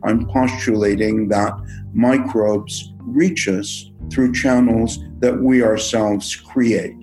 I'm 0.03 0.25
postulating 0.27 1.29
that 1.29 1.53
microbes 1.93 2.93
reach 2.99 3.47
us 3.47 3.89
through 4.11 4.33
channels 4.33 4.99
that 5.19 5.41
we 5.41 5.63
ourselves 5.63 6.35
create. 6.35 6.95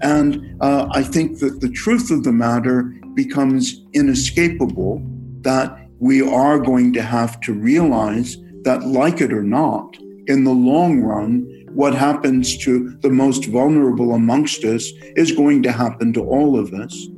And 0.00 0.56
uh, 0.60 0.88
I 0.92 1.02
think 1.02 1.38
that 1.38 1.60
the 1.60 1.70
truth 1.70 2.10
of 2.10 2.24
the 2.24 2.32
matter 2.32 2.94
becomes 3.14 3.80
inescapable 3.92 5.02
that 5.42 5.88
we 5.98 6.20
are 6.20 6.58
going 6.58 6.92
to 6.94 7.02
have 7.02 7.40
to 7.42 7.52
realize 7.52 8.36
that, 8.62 8.84
like 8.84 9.20
it 9.20 9.32
or 9.32 9.42
not, 9.42 9.96
in 10.26 10.44
the 10.44 10.52
long 10.52 11.00
run, 11.00 11.46
what 11.70 11.94
happens 11.94 12.56
to 12.58 12.90
the 13.02 13.10
most 13.10 13.46
vulnerable 13.46 14.14
amongst 14.14 14.64
us 14.64 14.90
is 15.16 15.32
going 15.32 15.62
to 15.62 15.72
happen 15.72 16.12
to 16.12 16.22
all 16.22 16.58
of 16.58 16.72
us. 16.72 17.08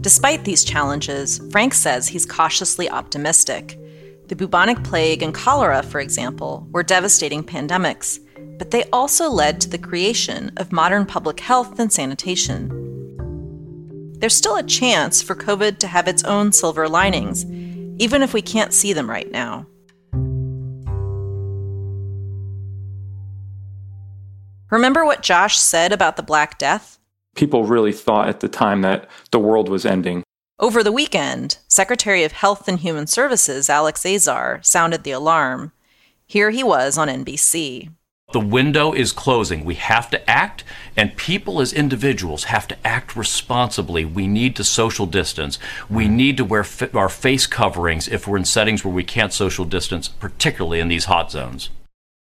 Despite 0.00 0.44
these 0.44 0.64
challenges, 0.64 1.40
Frank 1.50 1.74
says 1.74 2.08
he's 2.08 2.26
cautiously 2.26 2.88
optimistic. 2.88 3.78
The 4.28 4.36
bubonic 4.36 4.82
plague 4.84 5.22
and 5.22 5.34
cholera, 5.34 5.82
for 5.82 6.00
example, 6.00 6.66
were 6.70 6.82
devastating 6.82 7.42
pandemics, 7.44 8.18
but 8.58 8.70
they 8.70 8.84
also 8.92 9.28
led 9.28 9.60
to 9.60 9.68
the 9.68 9.78
creation 9.78 10.52
of 10.56 10.72
modern 10.72 11.06
public 11.06 11.40
health 11.40 11.78
and 11.78 11.92
sanitation. 11.92 12.68
There's 14.18 14.34
still 14.34 14.56
a 14.56 14.62
chance 14.62 15.22
for 15.22 15.34
COVID 15.34 15.78
to 15.78 15.86
have 15.86 16.08
its 16.08 16.24
own 16.24 16.52
silver 16.52 16.88
linings, 16.88 17.44
even 18.00 18.22
if 18.22 18.32
we 18.32 18.42
can't 18.42 18.72
see 18.72 18.92
them 18.92 19.10
right 19.10 19.30
now. 19.30 19.66
Remember 24.70 25.04
what 25.04 25.22
Josh 25.22 25.58
said 25.58 25.92
about 25.92 26.16
the 26.16 26.22
Black 26.22 26.58
Death? 26.58 26.95
People 27.36 27.64
really 27.64 27.92
thought 27.92 28.28
at 28.28 28.40
the 28.40 28.48
time 28.48 28.82
that 28.82 29.08
the 29.30 29.38
world 29.38 29.68
was 29.68 29.86
ending. 29.86 30.22
Over 30.58 30.82
the 30.82 30.92
weekend, 30.92 31.58
Secretary 31.68 32.24
of 32.24 32.32
Health 32.32 32.66
and 32.66 32.80
Human 32.80 33.06
Services 33.06 33.68
Alex 33.68 34.06
Azar 34.06 34.60
sounded 34.62 35.04
the 35.04 35.10
alarm. 35.10 35.72
Here 36.26 36.50
he 36.50 36.64
was 36.64 36.96
on 36.96 37.08
NBC. 37.08 37.90
The 38.32 38.40
window 38.40 38.92
is 38.92 39.12
closing. 39.12 39.64
We 39.64 39.76
have 39.76 40.10
to 40.10 40.28
act, 40.28 40.64
and 40.96 41.16
people 41.16 41.60
as 41.60 41.72
individuals 41.72 42.44
have 42.44 42.66
to 42.68 42.86
act 42.86 43.14
responsibly. 43.14 44.04
We 44.04 44.26
need 44.26 44.56
to 44.56 44.64
social 44.64 45.06
distance. 45.06 45.60
We 45.88 46.06
mm-hmm. 46.06 46.16
need 46.16 46.36
to 46.38 46.44
wear 46.44 46.64
fi- 46.64 46.90
our 46.92 47.08
face 47.08 47.46
coverings 47.46 48.08
if 48.08 48.26
we're 48.26 48.38
in 48.38 48.44
settings 48.44 48.84
where 48.84 48.92
we 48.92 49.04
can't 49.04 49.32
social 49.32 49.64
distance, 49.64 50.08
particularly 50.08 50.80
in 50.80 50.88
these 50.88 51.04
hot 51.04 51.30
zones. 51.30 51.70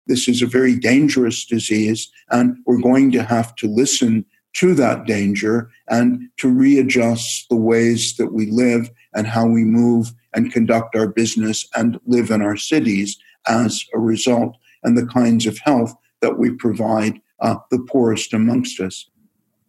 This 0.07 0.29
is 0.29 0.43
a 0.43 0.47
very 0.47 0.77
dangerous 0.77 1.47
disease, 1.47 2.13
and 2.31 2.59
we're 2.67 2.83
going 2.83 3.11
to 3.13 3.23
have 3.23 3.55
to 3.57 3.67
listen 3.67 4.27
to 4.55 4.75
that 4.75 5.05
danger 5.05 5.71
and 5.89 6.29
to 6.39 6.49
readjust 6.49 7.49
the 7.49 7.57
ways 7.57 8.17
that 8.17 8.33
we 8.33 8.51
live 8.51 8.91
and 9.15 9.27
how 9.27 9.47
we 9.47 9.65
move 9.65 10.13
and 10.35 10.53
conduct 10.53 10.97
our 10.97 11.09
business 11.09 11.67
and 11.75 11.99
live 12.07 12.31
in 12.31 12.43
our 12.43 12.57
cities 12.57 13.17
as 13.47 13.85
a 13.95 13.99
result, 13.99 14.57
and 14.83 14.97
the 14.97 15.07
kinds 15.07 15.47
of 15.47 15.59
health 15.59 15.95
that 16.21 16.39
we 16.39 16.51
provide 16.51 17.21
uh, 17.41 17.57
the 17.71 17.81
poorest 17.81 18.33
amongst 18.33 18.81
us. 18.81 19.09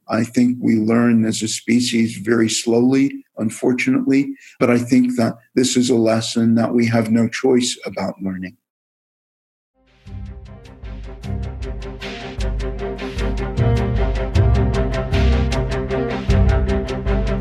I 0.07 0.23
think 0.23 0.57
we 0.61 0.75
learn 0.75 1.25
as 1.25 1.41
a 1.41 1.47
species 1.47 2.17
very 2.17 2.49
slowly, 2.49 3.25
unfortunately, 3.37 4.33
but 4.59 4.69
I 4.69 4.77
think 4.77 5.15
that 5.17 5.35
this 5.55 5.75
is 5.75 5.89
a 5.89 5.95
lesson 5.95 6.55
that 6.55 6.73
we 6.73 6.85
have 6.87 7.11
no 7.11 7.27
choice 7.27 7.77
about 7.85 8.21
learning. 8.21 8.55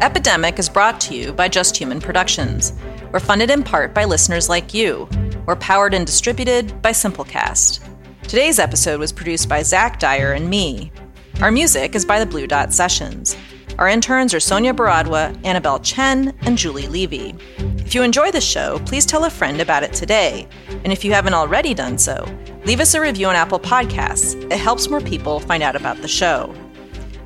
Epidemic 0.05 0.59
is 0.59 0.69
brought 0.69 1.01
to 1.01 1.15
you 1.15 1.33
by 1.33 1.49
Just 1.49 1.79
Human 1.79 1.99
Productions. 1.99 2.75
We're 3.11 3.21
funded 3.21 3.51
in 3.51 3.63
part 3.63 3.95
by 3.95 4.05
listeners 4.05 4.51
like 4.51 4.75
you. 4.75 5.09
We're 5.47 5.57
powered 5.57 5.95
and 5.95 6.05
distributed 6.05 6.83
by 6.83 6.91
Simplecast. 6.91 7.83
Today's 8.25 8.59
episode 8.59 9.01
was 9.01 9.15
produced 9.15 9.49
by 9.49 9.63
Zach 9.63 9.99
Dyer 9.99 10.33
and 10.33 10.51
me. 10.51 10.93
Our 11.41 11.51
music 11.51 11.95
is 11.95 12.05
by 12.05 12.19
the 12.19 12.27
Blue 12.27 12.47
Dot 12.47 12.75
Sessions. 12.75 13.35
Our 13.79 13.89
interns 13.89 14.35
are 14.35 14.41
Sonia 14.41 14.75
Baradwa, 14.75 15.43
Annabelle 15.43 15.79
Chen, 15.79 16.35
and 16.43 16.59
Julie 16.59 16.87
Levy. 16.87 17.35
If 17.79 17.95
you 17.95 18.03
enjoy 18.03 18.31
the 18.31 18.43
show, 18.43 18.81
please 18.81 19.07
tell 19.07 19.25
a 19.25 19.31
friend 19.31 19.63
about 19.63 19.85
it 19.85 19.95
today. 19.95 20.47
And 20.69 20.93
if 20.93 21.03
you 21.03 21.15
haven't 21.15 21.33
already 21.33 21.73
done 21.73 21.97
so, 21.97 22.29
leave 22.67 22.81
us 22.81 22.93
a 22.93 23.01
review 23.01 23.29
on 23.29 23.37
Apple 23.37 23.59
Podcasts. 23.59 24.35
It 24.53 24.59
helps 24.59 24.91
more 24.91 25.01
people 25.01 25.41
find 25.41 25.63
out 25.63 25.77
about 25.77 26.03
the 26.03 26.09
show. 26.09 26.55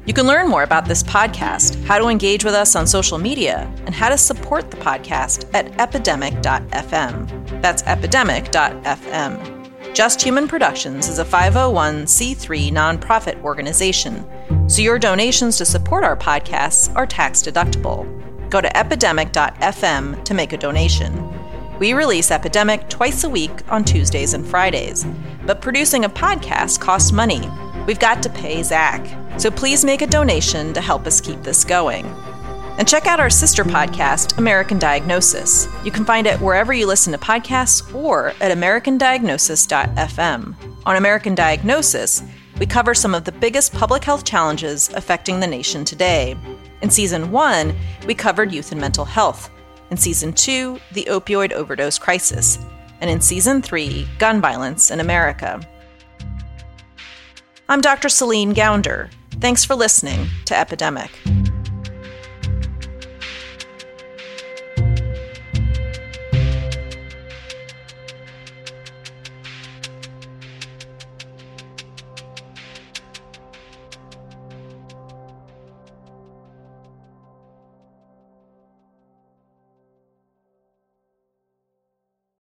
You 0.08 0.14
can 0.14 0.26
learn 0.26 0.48
more 0.48 0.62
about 0.62 0.86
this 0.86 1.02
podcast, 1.02 1.84
how 1.84 1.98
to 1.98 2.08
engage 2.08 2.42
with 2.42 2.54
us 2.54 2.74
on 2.74 2.86
social 2.86 3.18
media, 3.18 3.70
and 3.84 3.94
how 3.94 4.08
to 4.08 4.16
support 4.16 4.70
the 4.70 4.78
podcast 4.78 5.46
at 5.52 5.78
epidemic.fm. 5.78 7.60
That's 7.60 7.82
epidemic.fm. 7.82 9.94
Just 9.94 10.22
Human 10.22 10.48
Productions 10.48 11.08
is 11.08 11.18
a 11.18 11.26
501c3 11.26 12.70
nonprofit 12.70 13.38
organization, 13.42 14.26
so 14.66 14.80
your 14.80 14.98
donations 14.98 15.58
to 15.58 15.66
support 15.66 16.04
our 16.04 16.16
podcasts 16.16 16.90
are 16.96 17.06
tax 17.06 17.42
deductible. 17.42 18.08
Go 18.48 18.62
to 18.62 18.74
epidemic.fm 18.74 20.24
to 20.24 20.32
make 20.32 20.54
a 20.54 20.56
donation. 20.56 21.22
We 21.78 21.92
release 21.92 22.30
Epidemic 22.30 22.88
twice 22.88 23.24
a 23.24 23.28
week 23.28 23.70
on 23.70 23.84
Tuesdays 23.84 24.32
and 24.32 24.46
Fridays, 24.46 25.04
but 25.44 25.60
producing 25.60 26.06
a 26.06 26.08
podcast 26.08 26.80
costs 26.80 27.12
money. 27.12 27.46
We've 27.88 27.98
got 27.98 28.22
to 28.24 28.28
pay 28.28 28.62
Zach. 28.62 29.02
So 29.40 29.50
please 29.50 29.82
make 29.82 30.02
a 30.02 30.06
donation 30.06 30.74
to 30.74 30.80
help 30.82 31.06
us 31.06 31.22
keep 31.22 31.42
this 31.42 31.64
going. 31.64 32.04
And 32.76 32.86
check 32.86 33.06
out 33.06 33.18
our 33.18 33.30
sister 33.30 33.64
podcast, 33.64 34.36
American 34.36 34.78
Diagnosis. 34.78 35.66
You 35.82 35.90
can 35.90 36.04
find 36.04 36.26
it 36.26 36.38
wherever 36.38 36.74
you 36.74 36.86
listen 36.86 37.14
to 37.14 37.18
podcasts 37.18 37.94
or 37.94 38.34
at 38.42 38.54
americandiagnosis.fm. 38.54 40.54
On 40.84 40.96
American 40.96 41.34
Diagnosis, 41.34 42.22
we 42.58 42.66
cover 42.66 42.92
some 42.92 43.14
of 43.14 43.24
the 43.24 43.32
biggest 43.32 43.72
public 43.72 44.04
health 44.04 44.26
challenges 44.26 44.90
affecting 44.92 45.40
the 45.40 45.46
nation 45.46 45.82
today. 45.82 46.36
In 46.82 46.90
season 46.90 47.32
one, 47.32 47.74
we 48.06 48.14
covered 48.14 48.52
youth 48.52 48.70
and 48.70 48.82
mental 48.82 49.06
health. 49.06 49.50
In 49.90 49.96
season 49.96 50.34
two, 50.34 50.78
the 50.92 51.06
opioid 51.08 51.52
overdose 51.52 51.98
crisis. 51.98 52.58
And 53.00 53.08
in 53.08 53.22
season 53.22 53.62
three, 53.62 54.06
gun 54.18 54.42
violence 54.42 54.90
in 54.90 55.00
America. 55.00 55.66
I'm 57.70 57.82
Dr. 57.82 58.08
Celine 58.08 58.54
Gounder. 58.54 59.10
Thanks 59.40 59.62
for 59.62 59.74
listening 59.74 60.26
to 60.46 60.56
Epidemic. 60.56 61.10